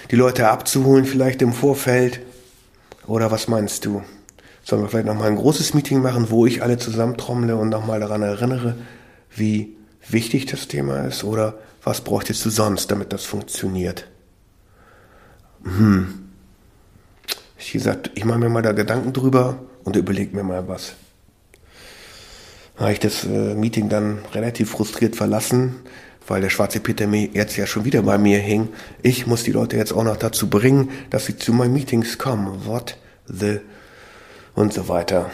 die 0.09 0.15
Leute 0.15 0.49
abzuholen 0.49 1.05
vielleicht 1.05 1.43
im 1.43 1.53
Vorfeld? 1.53 2.21
Oder 3.05 3.29
was 3.29 3.47
meinst 3.47 3.85
du? 3.85 4.01
Sollen 4.63 4.81
wir 4.81 4.89
vielleicht 4.89 5.05
nochmal 5.05 5.27
ein 5.27 5.35
großes 5.35 5.75
Meeting 5.75 6.01
machen, 6.01 6.31
wo 6.31 6.47
ich 6.47 6.63
alle 6.63 6.79
zusammentrommle 6.79 7.55
und 7.55 7.69
nochmal 7.69 7.99
daran 7.99 8.23
erinnere, 8.23 8.75
wie 9.35 9.75
wichtig 10.09 10.47
das 10.47 10.67
Thema 10.67 11.01
ist? 11.01 11.23
Oder 11.23 11.59
was 11.83 12.01
bräuchtest 12.01 12.43
du 12.43 12.49
sonst, 12.49 12.89
damit 12.89 13.13
das 13.13 13.23
funktioniert? 13.23 14.07
Hm. 15.63 16.22
Ich 17.65 17.71
gesagt, 17.71 18.11
ich 18.15 18.25
mache 18.25 18.39
mir 18.39 18.49
mal 18.49 18.61
da 18.61 18.73
Gedanken 18.73 19.13
drüber 19.13 19.57
und 19.85 19.95
überlege 19.95 20.35
mir 20.35 20.43
mal 20.43 20.67
was. 20.67 20.95
Habe 22.75 22.91
ich 22.91 22.99
das 22.99 23.23
äh, 23.23 23.55
Meeting 23.55 23.87
dann 23.87 24.19
relativ 24.33 24.71
frustriert 24.71 25.15
verlassen, 25.15 25.75
weil 26.27 26.41
der 26.41 26.49
schwarze 26.49 26.81
Peter 26.81 27.07
jetzt 27.07 27.55
ja 27.55 27.65
schon 27.65 27.85
wieder 27.85 28.01
bei 28.01 28.17
mir 28.17 28.39
hing. 28.39 28.67
Ich 29.01 29.27
muss 29.27 29.43
die 29.43 29.53
Leute 29.53 29.77
jetzt 29.77 29.93
auch 29.93 30.03
noch 30.03 30.17
dazu 30.17 30.49
bringen, 30.49 30.89
dass 31.09 31.25
sie 31.25 31.37
zu 31.37 31.53
meinen 31.53 31.73
Meetings 31.73 32.17
kommen. 32.17 32.65
What 32.65 32.97
the 33.27 33.61
und 34.55 34.73
so 34.73 34.89
weiter. 34.89 35.31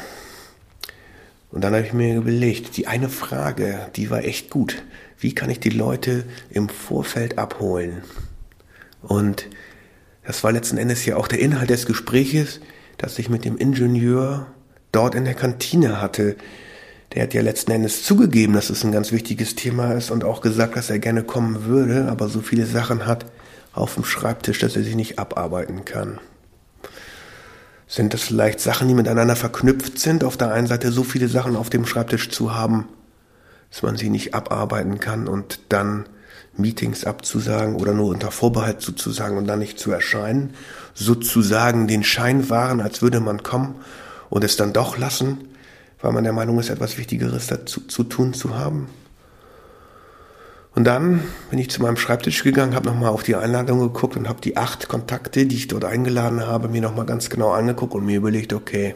Und 1.51 1.63
dann 1.63 1.73
habe 1.73 1.85
ich 1.85 1.93
mir 1.93 2.15
überlegt, 2.15 2.77
die 2.77 2.85
eine 2.85 3.09
Frage, 3.09 3.89
die 3.95 4.11
war 4.11 4.23
echt 4.23 4.51
gut. 4.51 4.83
Wie 5.17 5.33
kann 5.33 5.49
ich 5.49 5.59
die 5.59 5.71
Leute 5.71 6.25
im 6.51 6.69
Vorfeld 6.69 7.39
abholen? 7.39 8.03
Und 9.01 9.47
das 10.29 10.43
war 10.43 10.51
letzten 10.51 10.77
Endes 10.77 11.07
ja 11.07 11.15
auch 11.15 11.27
der 11.27 11.39
Inhalt 11.39 11.71
des 11.71 11.87
Gespräches, 11.87 12.59
das 12.99 13.17
ich 13.17 13.29
mit 13.29 13.45
dem 13.45 13.57
Ingenieur 13.57 14.45
dort 14.91 15.15
in 15.15 15.25
der 15.25 15.33
Kantine 15.33 15.99
hatte. 15.99 16.35
Der 17.11 17.23
hat 17.23 17.33
ja 17.33 17.41
letzten 17.41 17.71
Endes 17.71 18.03
zugegeben, 18.03 18.53
dass 18.53 18.69
es 18.69 18.83
ein 18.83 18.91
ganz 18.91 19.11
wichtiges 19.11 19.55
Thema 19.55 19.93
ist 19.93 20.11
und 20.11 20.23
auch 20.23 20.41
gesagt, 20.41 20.75
dass 20.75 20.91
er 20.91 20.99
gerne 20.99 21.23
kommen 21.23 21.65
würde, 21.65 22.09
aber 22.11 22.29
so 22.29 22.41
viele 22.41 22.67
Sachen 22.67 23.07
hat 23.07 23.25
auf 23.73 23.95
dem 23.95 24.05
Schreibtisch, 24.05 24.59
dass 24.59 24.75
er 24.75 24.83
sie 24.83 24.93
nicht 24.93 25.17
abarbeiten 25.17 25.83
kann. 25.83 26.19
Sind 27.87 28.13
das 28.13 28.21
vielleicht 28.21 28.59
Sachen, 28.59 28.87
die 28.87 28.93
miteinander 28.93 29.35
verknüpft 29.35 29.97
sind? 29.97 30.23
Auf 30.23 30.37
der 30.37 30.53
einen 30.53 30.67
Seite 30.67 30.91
so 30.91 31.03
viele 31.03 31.27
Sachen 31.27 31.55
auf 31.55 31.71
dem 31.71 31.87
Schreibtisch 31.87 32.29
zu 32.29 32.53
haben, 32.53 32.87
dass 33.71 33.81
man 33.81 33.97
sie 33.97 34.11
nicht 34.11 34.35
abarbeiten 34.35 34.99
kann 34.99 35.27
und 35.27 35.59
dann 35.69 36.05
Meetings 36.57 37.05
abzusagen 37.05 37.75
oder 37.75 37.93
nur 37.93 38.07
unter 38.07 38.31
Vorbehalt 38.31 38.81
sozusagen 38.81 39.37
und 39.37 39.47
dann 39.47 39.59
nicht 39.59 39.79
zu 39.79 39.91
erscheinen, 39.91 40.53
sozusagen 40.93 41.87
den 41.87 42.03
Schein 42.03 42.49
wahren, 42.49 42.81
als 42.81 43.01
würde 43.01 43.19
man 43.19 43.43
kommen 43.43 43.75
und 44.29 44.43
es 44.43 44.57
dann 44.57 44.73
doch 44.73 44.97
lassen, 44.97 45.37
weil 46.01 46.11
man 46.11 46.23
der 46.23 46.33
Meinung 46.33 46.59
ist, 46.59 46.69
etwas 46.69 46.97
Wichtigeres 46.97 47.47
dazu 47.47 47.81
zu 47.81 48.03
tun 48.03 48.33
zu 48.33 48.57
haben. 48.57 48.87
Und 50.75 50.85
dann 50.85 51.21
bin 51.49 51.59
ich 51.59 51.69
zu 51.69 51.81
meinem 51.81 51.97
Schreibtisch 51.97 52.43
gegangen, 52.43 52.75
habe 52.75 52.87
nochmal 52.87 53.09
auf 53.09 53.23
die 53.23 53.35
Einladung 53.35 53.79
geguckt 53.79 54.15
und 54.15 54.29
habe 54.29 54.39
die 54.39 54.55
acht 54.55 54.87
Kontakte, 54.87 55.45
die 55.45 55.55
ich 55.55 55.67
dort 55.67 55.83
eingeladen 55.83 56.45
habe, 56.45 56.69
mir 56.69 56.81
nochmal 56.81 57.05
ganz 57.05 57.29
genau 57.29 57.51
angeguckt 57.51 57.95
und 57.95 58.05
mir 58.05 58.17
überlegt, 58.17 58.53
okay, 58.53 58.95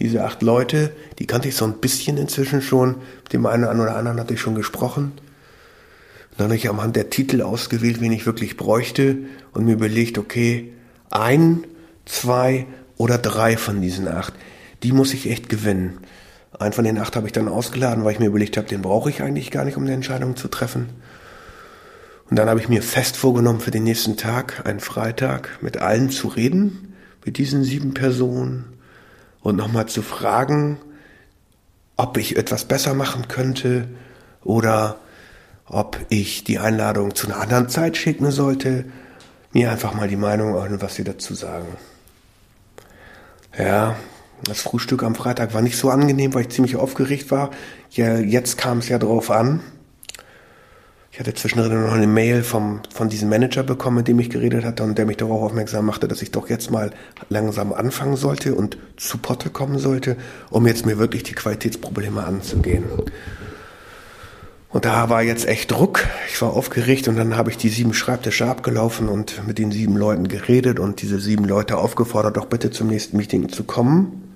diese 0.00 0.24
acht 0.24 0.42
Leute, 0.42 0.92
die 1.18 1.26
kannte 1.26 1.48
ich 1.48 1.56
so 1.56 1.64
ein 1.64 1.74
bisschen 1.74 2.16
inzwischen 2.16 2.62
schon, 2.62 2.96
mit 3.24 3.32
dem 3.32 3.46
einen 3.46 3.64
oder 3.80 3.96
anderen 3.96 4.18
hatte 4.18 4.34
ich 4.34 4.40
schon 4.40 4.54
gesprochen. 4.54 5.12
Dann 6.38 6.46
habe 6.46 6.56
ich 6.56 6.68
am 6.68 6.80
Hand 6.80 6.94
der 6.94 7.10
Titel 7.10 7.42
ausgewählt, 7.42 8.00
wen 8.00 8.12
ich 8.12 8.24
wirklich 8.24 8.56
bräuchte 8.56 9.18
und 9.52 9.64
mir 9.64 9.72
überlegt, 9.72 10.18
okay, 10.18 10.72
ein, 11.10 11.64
zwei 12.04 12.66
oder 12.96 13.18
drei 13.18 13.56
von 13.56 13.80
diesen 13.80 14.06
acht, 14.06 14.34
die 14.84 14.92
muss 14.92 15.12
ich 15.14 15.28
echt 15.28 15.48
gewinnen. 15.48 15.98
Einen 16.56 16.72
von 16.72 16.84
den 16.84 16.96
acht 16.98 17.16
habe 17.16 17.26
ich 17.26 17.32
dann 17.32 17.48
ausgeladen, 17.48 18.04
weil 18.04 18.12
ich 18.12 18.20
mir 18.20 18.26
überlegt 18.26 18.56
habe, 18.56 18.68
den 18.68 18.82
brauche 18.82 19.10
ich 19.10 19.20
eigentlich 19.20 19.50
gar 19.50 19.64
nicht, 19.64 19.76
um 19.76 19.82
eine 19.82 19.94
Entscheidung 19.94 20.36
zu 20.36 20.46
treffen. 20.46 20.90
Und 22.30 22.38
dann 22.38 22.48
habe 22.48 22.60
ich 22.60 22.68
mir 22.68 22.84
fest 22.84 23.16
vorgenommen, 23.16 23.58
für 23.58 23.72
den 23.72 23.82
nächsten 23.82 24.16
Tag, 24.16 24.64
einen 24.64 24.80
Freitag, 24.80 25.58
mit 25.60 25.78
allen 25.78 26.08
zu 26.08 26.28
reden, 26.28 26.94
mit 27.24 27.38
diesen 27.38 27.64
sieben 27.64 27.94
Personen 27.94 28.64
und 29.40 29.56
nochmal 29.56 29.86
zu 29.86 30.02
fragen, 30.02 30.78
ob 31.96 32.16
ich 32.16 32.36
etwas 32.36 32.64
besser 32.64 32.94
machen 32.94 33.26
könnte 33.26 33.88
oder 34.44 35.00
ob 35.68 35.98
ich 36.08 36.44
die 36.44 36.58
Einladung 36.58 37.14
zu 37.14 37.26
einer 37.26 37.40
anderen 37.40 37.68
Zeit 37.68 37.96
schicken 37.96 38.30
sollte, 38.30 38.84
mir 39.52 39.70
einfach 39.70 39.94
mal 39.94 40.08
die 40.08 40.16
Meinung 40.16 40.54
und 40.54 40.82
was 40.82 40.94
sie 40.94 41.04
dazu 41.04 41.34
sagen. 41.34 41.66
Ja, 43.58 43.96
das 44.44 44.60
Frühstück 44.60 45.02
am 45.02 45.14
Freitag 45.14 45.54
war 45.54 45.62
nicht 45.62 45.76
so 45.76 45.90
angenehm, 45.90 46.34
weil 46.34 46.42
ich 46.42 46.50
ziemlich 46.50 46.76
aufgeregt 46.76 47.30
war. 47.30 47.50
Ja, 47.90 48.18
jetzt 48.18 48.56
kam 48.56 48.78
es 48.78 48.88
ja 48.88 48.98
drauf 48.98 49.30
an. 49.30 49.60
Ich 51.10 51.18
hatte 51.18 51.34
zwischendrin 51.34 51.82
noch 51.82 51.94
eine 51.94 52.06
Mail 52.06 52.44
vom, 52.44 52.80
von 52.94 53.08
diesem 53.08 53.28
Manager 53.28 53.64
bekommen, 53.64 53.96
mit 53.96 54.08
dem 54.08 54.20
ich 54.20 54.30
geredet 54.30 54.64
hatte 54.64 54.84
und 54.84 54.96
der 54.96 55.06
mich 55.06 55.16
darauf 55.16 55.42
aufmerksam 55.42 55.86
machte, 55.86 56.06
dass 56.06 56.22
ich 56.22 56.30
doch 56.30 56.48
jetzt 56.48 56.70
mal 56.70 56.92
langsam 57.28 57.72
anfangen 57.72 58.16
sollte 58.16 58.54
und 58.54 58.78
zu 58.96 59.18
Potte 59.18 59.50
kommen 59.50 59.80
sollte, 59.80 60.16
um 60.50 60.64
jetzt 60.68 60.86
mir 60.86 60.98
wirklich 60.98 61.24
die 61.24 61.32
Qualitätsprobleme 61.32 62.22
anzugehen. 62.22 62.84
Und 64.70 64.84
da 64.84 65.08
war 65.08 65.22
jetzt 65.22 65.48
echt 65.48 65.70
Druck. 65.70 66.06
Ich 66.30 66.42
war 66.42 66.52
aufgeregt 66.52 67.08
und 67.08 67.16
dann 67.16 67.36
habe 67.36 67.50
ich 67.50 67.56
die 67.56 67.70
sieben 67.70 67.94
Schreibtische 67.94 68.46
abgelaufen 68.46 69.08
und 69.08 69.46
mit 69.46 69.58
den 69.58 69.72
sieben 69.72 69.96
Leuten 69.96 70.28
geredet 70.28 70.78
und 70.78 71.00
diese 71.00 71.18
sieben 71.18 71.44
Leute 71.44 71.78
aufgefordert, 71.78 72.36
doch 72.36 72.46
bitte 72.46 72.70
zum 72.70 72.88
nächsten 72.88 73.16
Meeting 73.16 73.48
zu 73.48 73.64
kommen. 73.64 74.34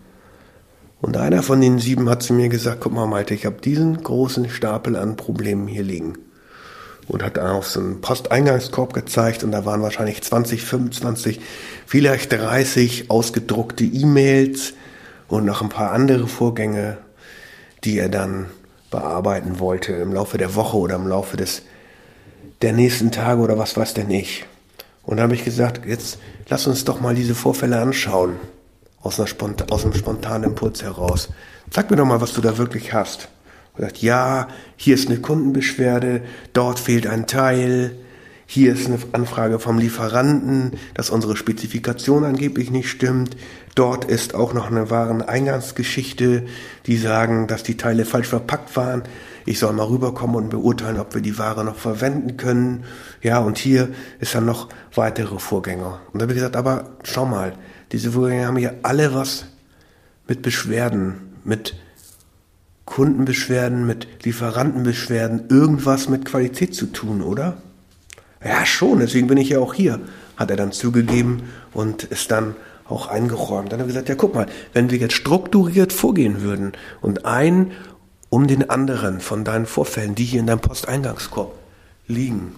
Und 1.03 1.17
einer 1.17 1.43
von 1.43 1.61
den 1.61 1.79
sieben 1.79 2.09
hat 2.09 2.23
zu 2.23 2.33
mir 2.33 2.49
gesagt, 2.49 2.81
guck 2.81 2.93
mal 2.93 3.07
Malte, 3.07 3.35
ich 3.35 3.45
habe 3.45 3.61
diesen 3.61 4.03
großen 4.03 4.49
Stapel 4.49 4.97
an 4.97 5.17
Problemen 5.17 5.67
hier 5.67 5.83
liegen. 5.83 6.17
Und 7.09 7.23
hat 7.23 7.39
auf 7.39 7.69
so 7.69 7.81
einen 7.81 8.01
Posteingangskorb 8.01 8.95
gezeigt 8.95 9.43
und 9.45 9.51
da 9.51 9.67
waren 9.67 9.83
wahrscheinlich 9.83 10.23
20, 10.23 10.63
25, 10.63 11.41
vielleicht 11.85 12.33
30 12.33 13.11
ausgedruckte 13.11 13.85
E-Mails 13.85 14.75
und 15.27 15.45
noch 15.45 15.61
ein 15.61 15.69
paar 15.69 15.91
andere 15.91 16.29
Vorgänge, 16.29 16.99
die 17.85 17.99
er 17.99 18.09
dann 18.09 18.47
bearbeiten 18.93 19.59
wollte 19.59 19.93
im 19.95 20.13
Laufe 20.13 20.39
der 20.39 20.55
Woche 20.55 20.77
oder 20.77 20.95
im 20.95 21.09
Laufe 21.09 21.37
des 21.37 21.63
der 22.63 22.73
nächsten 22.73 23.11
Tage 23.11 23.41
oder 23.41 23.59
was 23.59 23.77
weiß 23.77 23.95
denn 23.95 24.11
ich. 24.11 24.45
Und 25.03 25.17
da 25.17 25.25
habe 25.25 25.35
ich 25.35 25.45
gesagt, 25.45 25.85
jetzt 25.85 26.19
lass 26.49 26.69
uns 26.69 26.85
doch 26.85 27.01
mal 27.01 27.17
diese 27.17 27.35
Vorfälle 27.35 27.81
anschauen 27.81 28.37
aus, 29.03 29.19
einer 29.19 29.27
Spont 29.27 29.73
aus 29.73 29.85
einem 29.85 29.95
spontanen 29.95 30.51
Impuls 30.51 30.83
heraus. 30.85 31.31
Sag 31.71 31.91
mir 31.91 31.97
doch 31.97 32.07
mal, 32.07 32.21
was 32.21 32.35
du 32.35 32.41
da 32.41 32.59
wirklich 32.59 32.93
hast. 32.93 33.29
Und 33.73 33.79
gesagt, 33.79 33.99
ja, 33.99 34.47
hier 34.77 34.95
ist 34.95 35.09
eine 35.09 35.19
Kundenbeschwerde, 35.19 36.23
dort 36.53 36.79
fehlt 36.79 37.09
ein 37.09 37.27
Teil, 37.27 37.97
hier 38.53 38.75
ist 38.75 38.87
eine 38.87 38.99
Anfrage 39.13 39.59
vom 39.59 39.79
Lieferanten, 39.79 40.73
dass 40.93 41.09
unsere 41.09 41.39
Spezifikation 41.39 42.23
angeblich 42.23 42.71
nicht 42.71 42.91
stimmt. 42.91 43.35
Dort 43.75 44.05
ist 44.05 44.35
auch 44.35 44.53
noch 44.53 44.71
eine 44.71 44.91
Wareneingangsgeschichte, 44.91 46.45
die 46.85 46.99
sagen, 46.99 47.47
dass 47.47 47.63
die 47.63 47.79
Teile 47.79 48.05
falsch 48.05 48.29
verpackt 48.29 48.77
waren. 48.77 49.05
Ich 49.47 49.59
soll 49.59 49.73
mal 49.73 49.87
rüberkommen 49.87 50.37
und 50.37 50.51
beurteilen, 50.51 51.01
ob 51.01 51.15
wir 51.15 51.23
die 51.23 51.39
Ware 51.39 51.65
noch 51.65 51.77
verwenden 51.77 52.37
können. 52.37 52.85
Ja, 53.23 53.39
und 53.39 53.57
hier 53.57 53.89
ist 54.21 54.35
dann 54.35 54.45
noch 54.45 54.69
weitere 54.95 55.39
Vorgänger. 55.39 56.03
Und 56.13 56.21
da 56.21 56.25
habe 56.25 56.33
ich 56.35 56.37
gesagt, 56.37 56.57
aber 56.57 56.91
schau 57.05 57.25
mal, 57.25 57.55
diese 57.91 58.13
Vorgänger 58.13 58.49
haben 58.49 58.59
ja 58.59 58.73
alle 58.83 59.15
was 59.15 59.47
mit 60.29 60.43
Beschwerden, 60.43 61.39
mit 61.43 61.75
Kundenbeschwerden, 62.85 63.87
mit 63.87 64.27
Lieferantenbeschwerden, 64.27 65.49
irgendwas 65.49 66.11
mit 66.11 66.27
Qualität 66.27 66.75
zu 66.75 66.85
tun, 66.85 67.23
oder? 67.23 67.57
Ja, 68.45 68.67
schon, 68.67 68.99
deswegen 68.99 69.29
bin 69.29 69.39
ich 69.39 69.51
ja 69.51 69.59
auch 69.59 69.75
hier, 69.75 70.01
hat 70.37 70.51
er 70.51 70.57
dann 70.57 70.73
zugegeben 70.73 71.45
und 71.73 72.05
ist 72.05 72.31
dann 72.31 72.57
auch 72.89 73.09
eingeräumt. 73.09 73.73
Dann 73.73 73.81
hat 73.81 73.87
er 73.87 73.89
gesagt, 73.89 74.09
ja 74.09 74.15
guck 74.15 74.35
mal, 74.35 74.47
wenn 74.73 74.91
wir 74.91 74.99
jetzt 74.99 75.15
strukturiert 75.15 75.93
vorgehen 75.93 76.43
würden 76.43 76.73
und 77.01 77.25
ein 77.25 77.73
um 78.29 78.47
den 78.47 78.71
anderen 78.71 79.21
von 79.21 79.45
deinen 79.45 79.67
Vorfällen, 79.67 80.15
die 80.15 80.25
hier 80.25 80.41
in 80.41 80.47
deinem 80.47 80.61
Posteingangskorb 80.61 81.55
liegen 82.07 82.55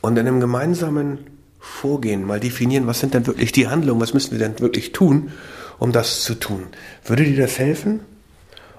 und 0.00 0.18
in 0.18 0.26
einem 0.26 0.40
gemeinsamen 0.40 1.18
Vorgehen 1.60 2.26
mal 2.26 2.40
definieren, 2.40 2.88
was 2.88 2.98
sind 2.98 3.14
denn 3.14 3.28
wirklich 3.28 3.52
die 3.52 3.68
Handlungen, 3.68 4.00
was 4.00 4.14
müssen 4.14 4.32
wir 4.32 4.40
denn 4.40 4.58
wirklich 4.58 4.90
tun, 4.90 5.30
um 5.78 5.92
das 5.92 6.24
zu 6.24 6.34
tun. 6.34 6.66
Würde 7.04 7.22
dir 7.22 7.36
das 7.36 7.56
helfen? 7.60 8.00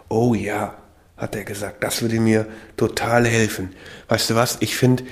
Oh 0.09 0.33
ja, 0.33 0.75
hat 1.15 1.33
er 1.35 1.45
gesagt, 1.45 1.81
das 1.81 2.01
würde 2.01 2.19
mir 2.19 2.45
total 2.75 3.25
helfen. 3.25 3.69
Weißt 4.09 4.29
du 4.29 4.35
was, 4.35 4.57
ich 4.59 4.75
finde, 4.75 5.03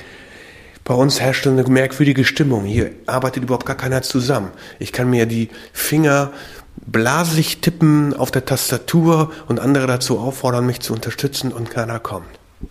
bei 0.83 0.93
uns 0.93 1.19
herrscht 1.19 1.47
eine 1.47 1.63
merkwürdige 1.63 2.25
Stimmung. 2.25 2.65
Hier 2.65 2.91
arbeitet 3.05 3.43
überhaupt 3.43 3.65
gar 3.65 3.77
keiner 3.77 4.01
zusammen. 4.01 4.51
Ich 4.79 4.91
kann 4.91 5.09
mir 5.09 5.25
die 5.25 5.49
Finger 5.73 6.31
blasig 6.77 7.61
tippen 7.61 8.15
auf 8.15 8.31
der 8.31 8.45
Tastatur 8.45 9.31
und 9.47 9.59
andere 9.59 9.87
dazu 9.87 10.19
auffordern, 10.19 10.65
mich 10.65 10.79
zu 10.79 10.93
unterstützen 10.93 11.51
und 11.51 11.69
keiner 11.69 11.99
kommt. 11.99 12.27
Und 12.61 12.69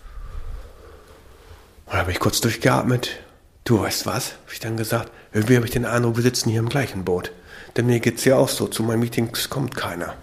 da 1.93 1.99
habe 1.99 2.11
ich 2.11 2.19
kurz 2.19 2.41
durchgeatmet. 2.41 3.21
Du 3.65 3.81
weißt 3.81 4.07
was, 4.07 4.33
habe 4.33 4.53
ich 4.53 4.61
dann 4.61 4.77
gesagt. 4.77 5.11
Irgendwie 5.33 5.57
habe 5.57 5.67
ich 5.67 5.73
den 5.73 5.85
Eindruck, 5.85 6.17
wir 6.17 6.23
sitzen 6.23 6.51
hier 6.51 6.61
im 6.61 6.69
gleichen 6.69 7.05
Boot. 7.05 7.33
Denn 7.77 7.87
mir 7.87 8.01
geht 8.01 8.19
es 8.19 8.25
ja 8.25 8.37
auch 8.37 8.49
so, 8.49 8.67
zu 8.67 8.83
meinen 8.83 9.01
Meetings 9.01 9.49
kommt 9.49 9.77
keiner. 9.77 10.15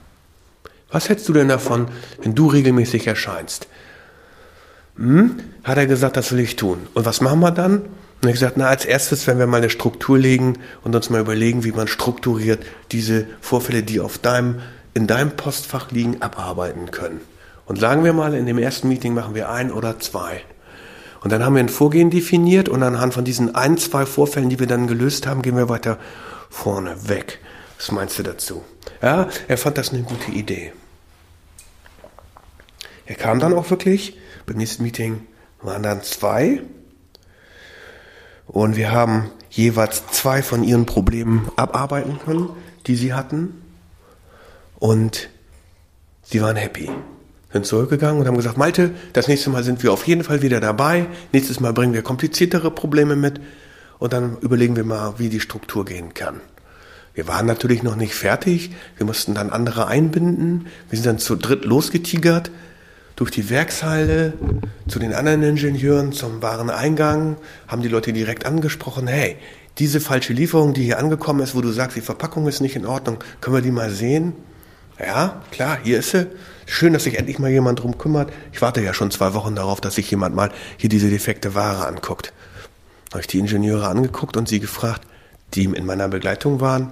Was 0.90 1.10
hältst 1.10 1.28
du 1.30 1.34
denn 1.34 1.48
davon, 1.48 1.88
wenn 2.22 2.36
du 2.36 2.48
regelmäßig 2.48 3.08
erscheinst? 3.08 3.68
Hm? 4.98 5.38
Hat 5.64 5.78
er 5.78 5.88
gesagt, 5.88 6.18
das 6.18 6.32
will 6.32 6.40
ich 6.40 6.56
tun. 6.56 6.88
Und 6.94 7.06
was 7.06 7.22
machen 7.22 7.40
wir 7.40 7.52
dann? 7.52 7.84
Und 8.22 8.30
ich 8.30 8.34
gesagt, 8.34 8.58
na, 8.58 8.68
als 8.68 8.86
erstes 8.86 9.28
werden 9.28 9.40
wir 9.40 9.48
mal 9.48 9.58
eine 9.58 9.70
Struktur 9.70 10.18
legen 10.18 10.58
und 10.84 10.96
uns 10.96 11.10
mal 11.10 11.22
überlegen, 11.22 11.64
wie 11.64 11.72
man 11.72 11.88
strukturiert 11.88 12.66
diese 12.92 13.28
Vorfälle, 13.42 13.84
die 13.84 14.00
auf 14.00 14.18
deinem, 14.18 14.60
in 14.94 15.06
deinem 15.06 15.32
Postfach 15.32 15.92
liegen, 15.92 16.22
abarbeiten 16.22 16.90
können. 16.90 17.22
Und 17.66 17.80
sagen 17.80 18.04
wir 18.04 18.14
mal, 18.14 18.34
in 18.34 18.46
dem 18.46 18.58
ersten 18.58 18.88
Meeting 18.88 19.14
machen 19.14 19.36
wir 19.36 19.52
ein 19.52 19.72
oder 19.72 20.00
zwei. 20.00 20.42
Und 21.22 21.32
dann 21.32 21.44
haben 21.44 21.56
wir 21.56 21.60
ein 21.60 21.70
Vorgehen 21.70 22.10
definiert 22.10 22.70
und 22.70 22.82
anhand 22.82 23.14
von 23.14 23.26
diesen 23.26 23.54
ein, 23.54 23.78
zwei 23.78 24.06
Vorfällen, 24.06 24.50
die 24.50 24.60
wir 24.60 24.68
dann 24.68 24.88
gelöst 24.88 25.28
haben, 25.28 25.42
gehen 25.42 25.58
wir 25.58 25.70
weiter 25.70 25.98
vorne 26.50 27.10
weg. 27.10 27.40
Was 27.78 27.92
meinst 27.92 28.18
du 28.18 28.24
dazu? 28.24 28.64
Ja, 29.02 29.28
er 29.48 29.58
fand 29.58 29.78
das 29.78 29.94
eine 29.94 30.04
gute 30.04 30.32
Idee. 30.32 30.72
Er 33.06 33.16
kam 33.16 33.40
dann 33.40 33.54
auch 33.54 33.70
wirklich 33.70 34.18
beim 34.48 34.58
nächsten 34.58 34.84
Meeting 34.84 35.28
waren 35.62 35.84
dann 35.84 36.02
zwei. 36.02 36.62
Und 38.48 38.78
wir 38.78 38.92
haben 38.92 39.30
jeweils 39.52 40.08
zwei 40.08 40.42
von 40.42 40.64
ihren 40.64 40.86
Problemen 40.86 41.52
abarbeiten 41.58 42.18
können, 42.24 42.50
die 42.88 42.96
sie 42.96 43.14
hatten. 43.14 43.62
Und 44.80 45.30
sie 46.24 46.42
waren 46.42 46.56
happy. 46.56 46.90
Sind 47.52 47.66
zurückgegangen 47.66 48.22
und 48.22 48.28
haben 48.28 48.38
gesagt, 48.38 48.58
Malte, 48.58 48.92
das 49.14 49.28
nächste 49.28 49.50
Mal 49.50 49.64
sind 49.64 49.84
wir 49.84 49.92
auf 49.92 50.08
jeden 50.08 50.24
Fall 50.24 50.42
wieder 50.42 50.62
dabei. 50.62 51.08
Nächstes 51.34 51.60
Mal 51.60 51.74
bringen 51.74 51.94
wir 51.94 52.02
kompliziertere 52.02 52.72
Probleme 52.72 53.18
mit. 53.18 53.42
Und 54.00 54.14
dann 54.14 54.38
überlegen 54.40 54.78
wir 54.78 54.86
mal, 54.86 55.16
wie 55.18 55.28
die 55.28 55.42
Struktur 55.42 55.84
gehen 55.84 56.14
kann. 56.14 56.40
Wir 57.14 57.28
waren 57.28 57.48
natürlich 57.48 57.84
noch 57.84 57.96
nicht 57.98 58.14
fertig. 58.14 58.72
Wir 58.96 59.06
mussten 59.06 59.34
dann 59.34 59.50
andere 59.50 59.88
einbinden. 59.88 60.68
Wir 60.90 60.98
sind 60.98 61.06
dann 61.06 61.20
zu 61.20 61.36
dritt 61.36 61.66
losgetigert 61.66 62.52
durch 63.18 63.32
die 63.32 63.50
Werkshalle 63.50 64.34
zu 64.88 65.00
den 65.00 65.14
anderen 65.14 65.44
Ingenieuren 65.44 66.14
zum 66.14 66.42
Wareneingang, 66.42 67.36
haben 67.68 67.82
die 67.82 67.88
Leute 67.90 68.14
direkt 68.14 68.46
angesprochen, 68.46 69.08
hey, 69.08 69.38
diese 69.80 70.00
falsche 70.00 70.34
Lieferung, 70.34 70.74
die 70.74 70.84
hier 70.84 71.00
angekommen 71.00 71.42
ist, 71.42 71.56
wo 71.56 71.62
du 71.62 71.72
sagst, 71.72 71.98
die 71.98 72.02
Verpackung 72.02 72.48
ist 72.48 72.62
nicht 72.62 72.76
in 72.76 72.86
Ordnung, 72.86 73.18
können 73.42 73.56
wir 73.56 73.62
die 73.62 73.72
mal 73.72 73.90
sehen? 73.90 74.34
Ja, 75.00 75.42
klar, 75.52 75.80
hier 75.84 76.00
ist 76.00 76.12
sie. 76.12 76.28
Schön, 76.68 76.94
dass 76.94 77.04
sich 77.04 77.18
endlich 77.18 77.40
mal 77.40 77.50
jemand 77.50 77.80
drum 77.80 77.98
kümmert. 77.98 78.32
Ich 78.52 78.62
warte 78.62 78.82
ja 78.82 78.94
schon 78.94 79.10
zwei 79.10 79.34
Wochen 79.34 79.56
darauf, 79.56 79.82
dass 79.82 79.96
sich 79.96 80.10
jemand 80.10 80.36
mal 80.36 80.52
hier 80.78 80.90
diese 80.90 81.10
defekte 81.10 81.56
Ware 81.56 81.88
anguckt. 81.88 82.34
Habe 83.12 83.22
ich 83.22 83.28
die 83.28 83.40
Ingenieure 83.40 83.88
angeguckt 83.88 84.38
und 84.38 84.48
sie 84.48 84.60
gefragt, 84.60 85.02
die 85.54 85.66
in 85.66 85.86
meiner 85.86 86.08
Begleitung 86.08 86.60
waren, 86.60 86.92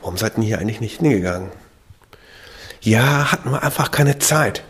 warum 0.00 0.16
seid 0.16 0.38
ihr 0.38 0.44
hier 0.44 0.58
eigentlich 0.58 0.80
nicht 0.80 1.00
hingegangen? 1.00 1.50
Ja, 2.80 3.32
hatten 3.32 3.50
wir 3.50 3.62
einfach 3.62 3.90
keine 3.90 4.18
Zeit. 4.18 4.62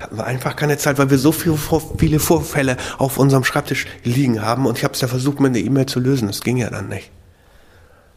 Hatten 0.00 0.16
wir 0.16 0.24
einfach 0.24 0.56
keine 0.56 0.78
Zeit, 0.78 0.98
weil 0.98 1.10
wir 1.10 1.18
so 1.18 1.30
viel, 1.30 1.56
viele 1.96 2.18
Vorfälle 2.18 2.76
auf 2.98 3.18
unserem 3.18 3.44
Schreibtisch 3.44 3.86
liegen 4.02 4.42
haben 4.42 4.66
und 4.66 4.78
ich 4.78 4.84
habe 4.84 4.94
es 4.94 5.00
ja 5.00 5.08
versucht, 5.08 5.38
mit 5.38 5.50
einer 5.50 5.64
E-Mail 5.64 5.86
zu 5.86 6.00
lösen. 6.00 6.26
Das 6.26 6.40
ging 6.40 6.56
ja 6.56 6.70
dann 6.70 6.88
nicht. 6.88 7.10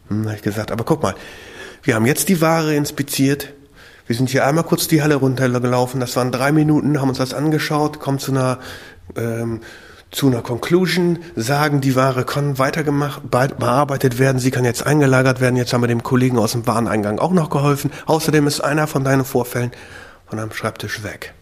Hm, 0.10 0.26
habe 0.26 0.36
ich 0.36 0.42
gesagt, 0.42 0.72
aber 0.72 0.84
guck 0.84 1.04
mal, 1.04 1.16
wir 1.84 1.96
haben 1.96 2.06
jetzt 2.06 2.30
die 2.30 2.42
Ware 2.42 2.76
inspiziert. 2.76 3.54
Wir 4.08 4.16
sind 4.16 4.30
hier 4.30 4.46
einmal 4.46 4.64
kurz 4.64 4.88
die 4.88 5.04
Halle 5.04 5.16
runtergelaufen. 5.16 6.00
Das 6.00 6.16
waren 6.16 6.32
drei 6.32 6.52
Minuten, 6.52 7.00
haben 7.00 7.10
uns 7.10 7.18
das 7.20 7.34
angeschaut, 7.34 8.00
kommen 8.00 8.20
zu 8.20 8.32
einer 8.32 8.60
ähm, 9.16 9.62
zu 10.16 10.28
einer 10.28 10.42
Conclusion, 10.42 11.20
sagen, 11.36 11.82
die 11.82 11.96
Ware 11.96 12.24
kann 12.24 12.58
weitergemacht, 12.58 13.30
bearbeitet 13.30 14.18
werden, 14.18 14.40
sie 14.40 14.50
kann 14.50 14.64
jetzt 14.64 14.86
eingelagert 14.86 15.42
werden. 15.42 15.58
Jetzt 15.58 15.74
haben 15.74 15.82
wir 15.82 15.88
dem 15.88 16.04
Kollegen 16.04 16.38
aus 16.38 16.54
dem 16.54 16.66
Wareneingang 16.66 17.20
auch 17.20 17.34
noch 17.34 17.50
geholfen. 17.50 17.92
Außerdem 18.06 18.48
ist 18.48 18.62
einer 18.62 18.88
von 18.88 19.04
deinen 19.04 19.26
Vorfällen 19.26 19.72
von 20.28 20.40
einem 20.40 20.52
Schreibtisch 20.52 21.04
weg. 21.04 21.34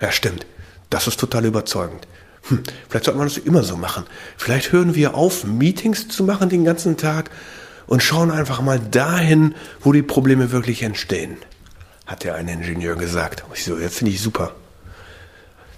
Ja, 0.00 0.12
stimmt. 0.12 0.46
Das 0.88 1.06
ist 1.06 1.20
total 1.20 1.44
überzeugend. 1.44 2.06
Hm, 2.48 2.62
vielleicht 2.88 3.04
sollte 3.04 3.18
man 3.18 3.28
das 3.28 3.38
immer 3.38 3.62
so 3.62 3.76
machen. 3.76 4.04
Vielleicht 4.36 4.72
hören 4.72 4.94
wir 4.94 5.14
auf, 5.14 5.44
Meetings 5.44 6.08
zu 6.08 6.24
machen 6.24 6.48
den 6.48 6.64
ganzen 6.64 6.96
Tag 6.96 7.30
und 7.86 8.02
schauen 8.02 8.30
einfach 8.30 8.60
mal 8.60 8.78
dahin, 8.78 9.54
wo 9.80 9.92
die 9.92 10.02
Probleme 10.02 10.52
wirklich 10.52 10.82
entstehen, 10.82 11.36
hat 12.06 12.24
der 12.24 12.34
eine 12.34 12.52
Ingenieur 12.52 12.96
gesagt. 12.96 13.44
Ich 13.54 13.64
so, 13.64 13.76
das 13.76 13.94
finde 13.94 14.12
ich 14.12 14.20
super. 14.20 14.54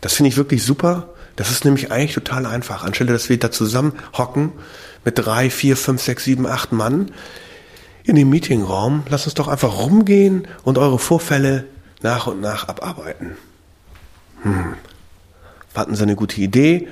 Das 0.00 0.14
finde 0.14 0.28
ich 0.28 0.36
wirklich 0.36 0.62
super. 0.62 1.08
Das 1.36 1.50
ist 1.50 1.64
nämlich 1.64 1.90
eigentlich 1.90 2.14
total 2.14 2.46
einfach. 2.46 2.84
Anstelle, 2.84 3.12
dass 3.12 3.28
wir 3.28 3.38
da 3.38 3.50
zusammen 3.50 3.94
hocken 4.16 4.52
mit 5.04 5.18
drei, 5.18 5.50
vier, 5.50 5.76
fünf, 5.76 6.02
sechs, 6.02 6.24
sieben, 6.24 6.46
acht 6.46 6.72
Mann 6.72 7.10
in 8.04 8.16
dem 8.16 8.30
Meetingraum, 8.30 9.04
lass 9.08 9.26
uns 9.26 9.34
doch 9.34 9.48
einfach 9.48 9.78
rumgehen 9.78 10.48
und 10.64 10.76
eure 10.76 10.98
Vorfälle 10.98 11.64
nach 12.02 12.26
und 12.26 12.40
nach 12.40 12.68
abarbeiten. 12.68 13.36
Hm. 14.42 14.74
Hatten 15.74 15.94
sie 15.94 16.02
eine 16.02 16.16
gute 16.16 16.40
Idee 16.40 16.88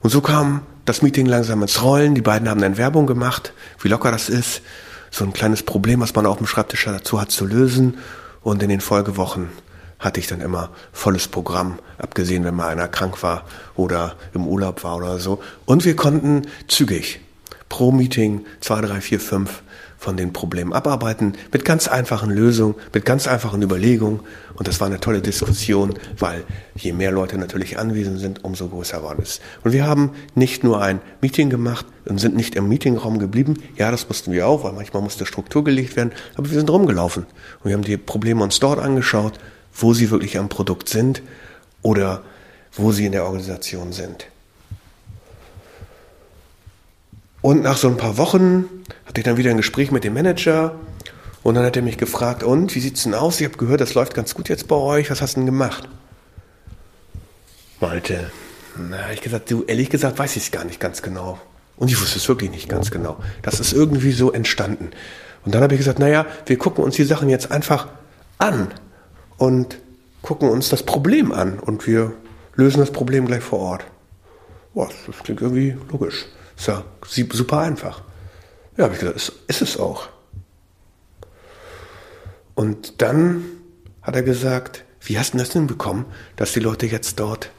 und 0.00 0.10
so 0.10 0.20
kam 0.20 0.62
das 0.84 1.02
Meeting 1.02 1.26
langsam 1.26 1.62
ins 1.62 1.82
Rollen. 1.82 2.14
Die 2.14 2.20
beiden 2.20 2.48
haben 2.48 2.60
dann 2.60 2.76
Werbung 2.76 3.06
gemacht, 3.06 3.52
wie 3.80 3.88
locker 3.88 4.10
das 4.10 4.28
ist, 4.28 4.62
so 5.10 5.24
ein 5.24 5.32
kleines 5.32 5.62
Problem, 5.62 6.00
was 6.00 6.14
man 6.14 6.26
auf 6.26 6.38
dem 6.38 6.46
Schreibtisch 6.46 6.84
dazu 6.84 7.20
hat 7.20 7.30
zu 7.30 7.46
lösen. 7.46 7.98
Und 8.42 8.62
in 8.62 8.70
den 8.70 8.80
Folgewochen 8.80 9.48
hatte 9.98 10.18
ich 10.18 10.26
dann 10.26 10.40
immer 10.40 10.70
volles 10.92 11.28
Programm, 11.28 11.78
abgesehen, 11.98 12.44
wenn 12.44 12.54
mal 12.54 12.68
einer 12.68 12.88
krank 12.88 13.22
war 13.22 13.44
oder 13.76 14.16
im 14.32 14.46
Urlaub 14.46 14.82
war 14.82 14.96
oder 14.96 15.18
so. 15.18 15.42
Und 15.66 15.84
wir 15.84 15.94
konnten 15.94 16.46
zügig 16.68 17.20
pro 17.68 17.92
Meeting 17.92 18.46
zwei, 18.60 18.80
drei, 18.80 19.00
vier, 19.00 19.20
fünf 19.20 19.62
von 20.00 20.16
den 20.16 20.32
Problemen 20.32 20.72
abarbeiten, 20.72 21.34
mit 21.52 21.66
ganz 21.66 21.86
einfachen 21.86 22.30
Lösungen, 22.30 22.74
mit 22.94 23.04
ganz 23.04 23.28
einfachen 23.28 23.60
Überlegungen. 23.60 24.20
Und 24.54 24.66
das 24.66 24.80
war 24.80 24.86
eine 24.86 24.98
tolle 24.98 25.20
Diskussion, 25.20 25.92
weil 26.18 26.44
je 26.74 26.94
mehr 26.94 27.12
Leute 27.12 27.36
natürlich 27.36 27.78
anwesend 27.78 28.18
sind, 28.18 28.42
umso 28.42 28.68
größer 28.68 29.02
war 29.02 29.18
es. 29.18 29.42
Und 29.62 29.72
wir 29.72 29.86
haben 29.86 30.12
nicht 30.34 30.64
nur 30.64 30.80
ein 30.80 31.00
Meeting 31.20 31.50
gemacht 31.50 31.84
und 32.06 32.18
sind 32.18 32.34
nicht 32.34 32.54
im 32.54 32.66
Meetingraum 32.66 33.18
geblieben. 33.18 33.62
Ja, 33.76 33.90
das 33.90 34.08
mussten 34.08 34.32
wir 34.32 34.48
auch, 34.48 34.64
weil 34.64 34.72
manchmal 34.72 35.02
musste 35.02 35.26
Struktur 35.26 35.64
gelegt 35.64 35.96
werden. 35.96 36.12
Aber 36.34 36.48
wir 36.48 36.58
sind 36.58 36.70
rumgelaufen 36.70 37.24
und 37.62 37.68
wir 37.68 37.74
haben 37.74 37.84
die 37.84 37.98
Probleme 37.98 38.42
uns 38.42 38.58
dort 38.58 38.78
angeschaut, 38.78 39.38
wo 39.74 39.92
sie 39.92 40.10
wirklich 40.10 40.38
am 40.38 40.48
Produkt 40.48 40.88
sind 40.88 41.20
oder 41.82 42.22
wo 42.72 42.90
sie 42.90 43.04
in 43.04 43.12
der 43.12 43.26
Organisation 43.26 43.92
sind. 43.92 44.28
Und 47.42 47.62
nach 47.62 47.76
so 47.76 47.88
ein 47.88 47.96
paar 47.96 48.18
Wochen 48.18 48.68
hatte 49.06 49.20
ich 49.20 49.24
dann 49.24 49.36
wieder 49.36 49.50
ein 49.50 49.56
Gespräch 49.56 49.90
mit 49.90 50.04
dem 50.04 50.14
Manager 50.14 50.74
und 51.42 51.54
dann 51.54 51.64
hat 51.64 51.76
er 51.76 51.82
mich 51.82 51.96
gefragt, 51.96 52.42
und 52.42 52.74
wie 52.74 52.80
sieht's 52.80 53.04
denn 53.04 53.14
aus? 53.14 53.40
Ich 53.40 53.46
habe 53.46 53.56
gehört, 53.56 53.80
das 53.80 53.94
läuft 53.94 54.14
ganz 54.14 54.34
gut 54.34 54.48
jetzt 54.48 54.68
bei 54.68 54.76
euch. 54.76 55.10
Was 55.10 55.22
hast 55.22 55.36
du 55.36 55.40
denn 55.40 55.46
gemacht? 55.46 55.88
Malte, 57.80 58.30
na, 58.76 59.10
ich 59.12 59.22
gesagt, 59.22 59.50
du, 59.50 59.64
ehrlich 59.66 59.88
gesagt, 59.88 60.18
weiß 60.18 60.36
ich 60.36 60.44
es 60.44 60.50
gar 60.50 60.64
nicht 60.64 60.80
ganz 60.80 61.00
genau. 61.00 61.40
Und 61.76 61.90
ich 61.90 61.98
wusste 61.98 62.18
es 62.18 62.28
wirklich 62.28 62.50
nicht 62.50 62.68
ganz 62.68 62.90
genau. 62.90 63.16
Das 63.40 63.58
ist 63.58 63.72
irgendwie 63.72 64.12
so 64.12 64.32
entstanden. 64.32 64.90
Und 65.46 65.54
dann 65.54 65.62
habe 65.62 65.74
ich 65.74 65.78
gesagt, 65.78 65.98
naja, 65.98 66.26
wir 66.44 66.58
gucken 66.58 66.84
uns 66.84 66.96
die 66.96 67.04
Sachen 67.04 67.30
jetzt 67.30 67.50
einfach 67.50 67.88
an 68.36 68.68
und 69.38 69.78
gucken 70.20 70.50
uns 70.50 70.68
das 70.68 70.82
Problem 70.82 71.32
an 71.32 71.58
und 71.58 71.86
wir 71.86 72.12
lösen 72.54 72.80
das 72.80 72.90
Problem 72.90 73.24
gleich 73.24 73.42
vor 73.42 73.60
Ort. 73.60 73.84
Boah, 74.74 74.90
das 75.06 75.16
klingt 75.22 75.40
irgendwie 75.40 75.74
logisch. 75.90 76.26
Ist 76.60 76.66
ja 76.66 76.84
super 77.30 77.60
einfach. 77.60 78.02
Ja, 78.76 78.84
habe 78.84 78.92
ich 78.92 79.00
gesagt, 79.00 79.16
ist, 79.16 79.32
ist 79.46 79.62
es 79.62 79.78
auch. 79.78 80.10
Und 82.54 83.00
dann 83.00 83.44
hat 84.02 84.14
er 84.14 84.22
gesagt, 84.22 84.84
wie 85.00 85.18
hast 85.18 85.32
du 85.32 85.38
das 85.38 85.48
denn 85.48 85.66
bekommen, 85.66 86.04
dass 86.36 86.52
die 86.52 86.60
Leute 86.60 86.84
jetzt 86.84 87.18
dort 87.18 87.50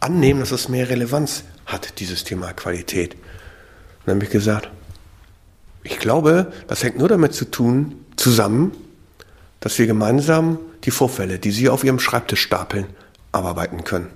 annehmen, 0.00 0.40
dass 0.40 0.50
es 0.50 0.68
mehr 0.68 0.90
Relevanz 0.90 1.44
hat, 1.64 1.98
dieses 2.00 2.24
Thema 2.24 2.52
Qualität? 2.52 3.14
Und 3.14 3.20
dann 4.06 4.16
habe 4.16 4.26
ich 4.26 4.30
gesagt, 4.30 4.68
ich 5.82 5.98
glaube, 5.98 6.52
das 6.66 6.82
hängt 6.82 6.98
nur 6.98 7.08
damit 7.08 7.32
zu 7.32 7.46
tun, 7.46 8.04
zusammen, 8.16 8.72
dass 9.60 9.78
wir 9.78 9.86
gemeinsam 9.86 10.58
die 10.84 10.90
Vorfälle, 10.90 11.38
die 11.38 11.50
Sie 11.50 11.70
auf 11.70 11.82
Ihrem 11.82 11.98
Schreibtisch 11.98 12.42
stapeln, 12.42 12.88
abarbeiten 13.32 13.84
können. 13.84 14.10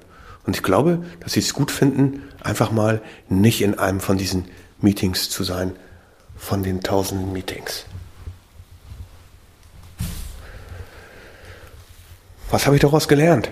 Und 0.48 0.56
ich 0.56 0.62
glaube, 0.62 1.04
dass 1.20 1.34
sie 1.34 1.40
es 1.40 1.52
gut 1.52 1.70
finden, 1.70 2.22
einfach 2.40 2.72
mal 2.72 3.02
nicht 3.28 3.60
in 3.60 3.78
einem 3.78 4.00
von 4.00 4.16
diesen 4.16 4.46
Meetings 4.80 5.28
zu 5.28 5.44
sein, 5.44 5.76
von 6.38 6.62
den 6.62 6.80
tausenden 6.80 7.34
Meetings. 7.34 7.84
Was 12.50 12.64
habe 12.64 12.76
ich 12.76 12.80
daraus 12.80 13.08
gelernt? 13.08 13.50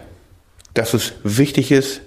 Dass 0.72 0.94
es 0.94 1.12
wichtig 1.22 1.70
ist, 1.70 2.00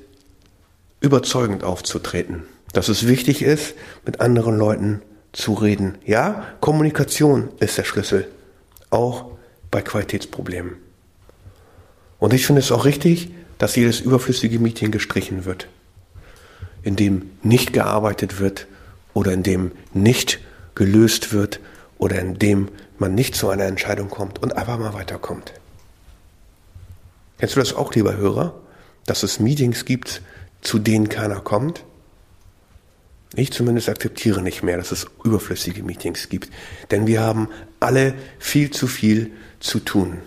überzeugend 1.02 1.64
aufzutreten. 1.64 2.46
Dass 2.74 2.90
es 2.90 3.08
wichtig 3.08 3.44
ist, 3.44 3.76
mit 4.08 4.22
anderen 4.22 4.58
Leuten 4.58 5.04
zu 5.34 5.54
reden. 5.54 6.00
Ja, 6.04 6.48
Kommunikation 6.62 7.50
ist 7.60 7.78
der 7.78 7.84
Schlüssel. 7.84 8.28
Auch 8.90 9.34
bei 9.70 9.84
Qualitätsproblemen. 9.84 10.78
Und 12.18 12.34
ich 12.34 12.48
finde 12.48 12.62
es 12.62 12.72
auch 12.72 12.86
richtig, 12.86 13.30
dass 13.60 13.76
jedes 13.76 14.00
überflüssige 14.00 14.58
Meeting 14.58 14.90
gestrichen 14.90 15.46
wird, 15.46 15.68
in 16.82 16.96
dem 16.96 17.30
nicht 17.44 17.74
gearbeitet 17.74 18.40
wird 18.40 18.66
oder 19.14 19.34
in 19.34 19.44
dem 19.44 19.72
nicht 19.94 20.40
gelöst 20.74 21.34
wird 21.34 21.60
oder 22.00 22.20
in 22.20 22.40
dem 22.40 22.70
man 22.98 23.14
nicht 23.14 23.36
zu 23.36 23.50
einer 23.50 23.66
Entscheidung 23.66 24.10
kommt 24.10 24.42
und 24.42 24.58
einfach 24.58 24.80
mal 24.80 24.94
weiterkommt. 24.94 25.54
Kennst 27.38 27.56
du 27.56 27.60
das 27.60 27.74
auch, 27.74 27.94
lieber 27.94 28.18
Hörer, 28.18 28.60
dass 29.06 29.24
es 29.24 29.40
Meetings 29.40 29.86
gibt, 29.86 30.22
zu 30.62 30.80
denen 30.80 31.10
keiner 31.10 31.42
kommt? 31.42 31.84
Ich 33.36 33.52
zumindest 33.52 33.90
akzeptiere 33.90 34.42
nicht 34.42 34.64
mehr, 34.64 34.78
dass 34.78 34.92
es 34.92 35.06
überflüssige 35.24 35.84
Meetings 35.84 36.30
gibt, 36.30 36.50
denn 36.92 37.08
wir 37.08 37.22
haben 37.22 37.50
alle 37.80 38.16
viel 38.40 38.72
zu 38.72 38.88
viel 38.88 39.32
zu 39.60 39.80
tun 39.80 40.20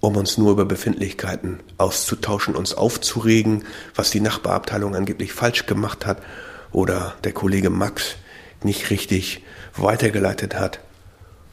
um 0.00 0.16
uns 0.16 0.38
nur 0.38 0.52
über 0.52 0.64
Befindlichkeiten 0.64 1.60
auszutauschen, 1.76 2.54
uns 2.54 2.74
aufzuregen, 2.74 3.64
was 3.94 4.10
die 4.10 4.20
Nachbarabteilung 4.20 4.94
angeblich 4.94 5.32
falsch 5.32 5.66
gemacht 5.66 6.06
hat 6.06 6.22
oder 6.70 7.16
der 7.24 7.32
Kollege 7.32 7.70
Max 7.70 8.16
nicht 8.62 8.90
richtig 8.90 9.44
weitergeleitet 9.76 10.54
hat 10.54 10.80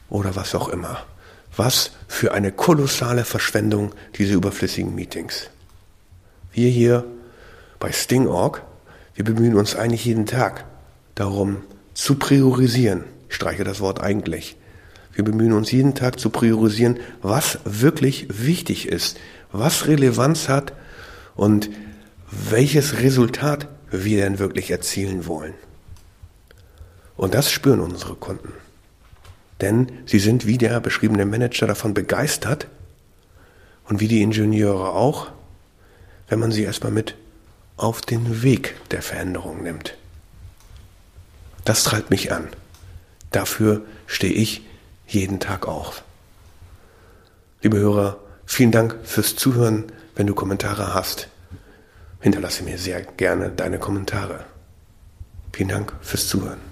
oder 0.08 0.36
was 0.36 0.54
auch 0.54 0.68
immer. 0.68 1.04
Was 1.56 1.92
für 2.06 2.32
eine 2.32 2.52
kolossale 2.52 3.24
Verschwendung 3.24 3.92
diese 4.18 4.34
überflüssigen 4.34 4.94
Meetings. 4.94 5.48
Wir 6.52 6.68
hier 6.68 7.04
bei 7.78 7.92
Sting.org, 7.92 8.62
wir 9.14 9.24
bemühen 9.24 9.56
uns 9.56 9.74
eigentlich 9.74 10.04
jeden 10.04 10.26
Tag 10.26 10.64
darum 11.14 11.62
zu 11.94 12.16
priorisieren. 12.16 13.04
Ich 13.28 13.36
streiche 13.36 13.64
das 13.64 13.80
Wort 13.80 14.00
eigentlich 14.00 14.56
wir 15.16 15.24
bemühen 15.24 15.52
uns 15.54 15.72
jeden 15.72 15.94
Tag 15.94 16.20
zu 16.20 16.30
priorisieren, 16.30 17.00
was 17.22 17.58
wirklich 17.64 18.26
wichtig 18.28 18.88
ist, 18.88 19.18
was 19.50 19.86
Relevanz 19.86 20.48
hat 20.48 20.74
und 21.34 21.70
welches 22.30 22.98
Resultat 23.00 23.68
wir 23.90 24.22
denn 24.22 24.38
wirklich 24.38 24.70
erzielen 24.70 25.26
wollen. 25.26 25.54
Und 27.16 27.34
das 27.34 27.50
spüren 27.50 27.80
unsere 27.80 28.14
Kunden. 28.14 28.52
Denn 29.62 29.90
sie 30.04 30.18
sind 30.18 30.46
wie 30.46 30.58
der 30.58 30.80
beschriebene 30.80 31.24
Manager 31.24 31.66
davon 31.66 31.94
begeistert 31.94 32.66
und 33.88 34.00
wie 34.00 34.08
die 34.08 34.20
Ingenieure 34.20 34.90
auch, 34.92 35.28
wenn 36.28 36.38
man 36.38 36.52
sie 36.52 36.64
erstmal 36.64 36.92
mit 36.92 37.14
auf 37.78 38.02
den 38.02 38.42
Weg 38.42 38.74
der 38.90 39.00
Veränderung 39.00 39.62
nimmt. 39.62 39.96
Das 41.64 41.84
treibt 41.84 42.10
mich 42.10 42.32
an. 42.32 42.48
Dafür 43.30 43.82
stehe 44.06 44.32
ich 44.32 44.62
jeden 45.06 45.40
Tag 45.40 45.66
auf. 45.66 46.02
Liebe 47.62 47.78
Hörer, 47.78 48.18
vielen 48.44 48.72
Dank 48.72 48.96
fürs 49.04 49.36
Zuhören. 49.36 49.84
Wenn 50.14 50.26
du 50.26 50.34
Kommentare 50.34 50.94
hast, 50.94 51.28
hinterlasse 52.20 52.64
mir 52.64 52.78
sehr 52.78 53.02
gerne 53.02 53.50
deine 53.50 53.78
Kommentare. 53.78 54.44
Vielen 55.52 55.68
Dank 55.68 55.92
fürs 56.00 56.28
Zuhören. 56.28 56.65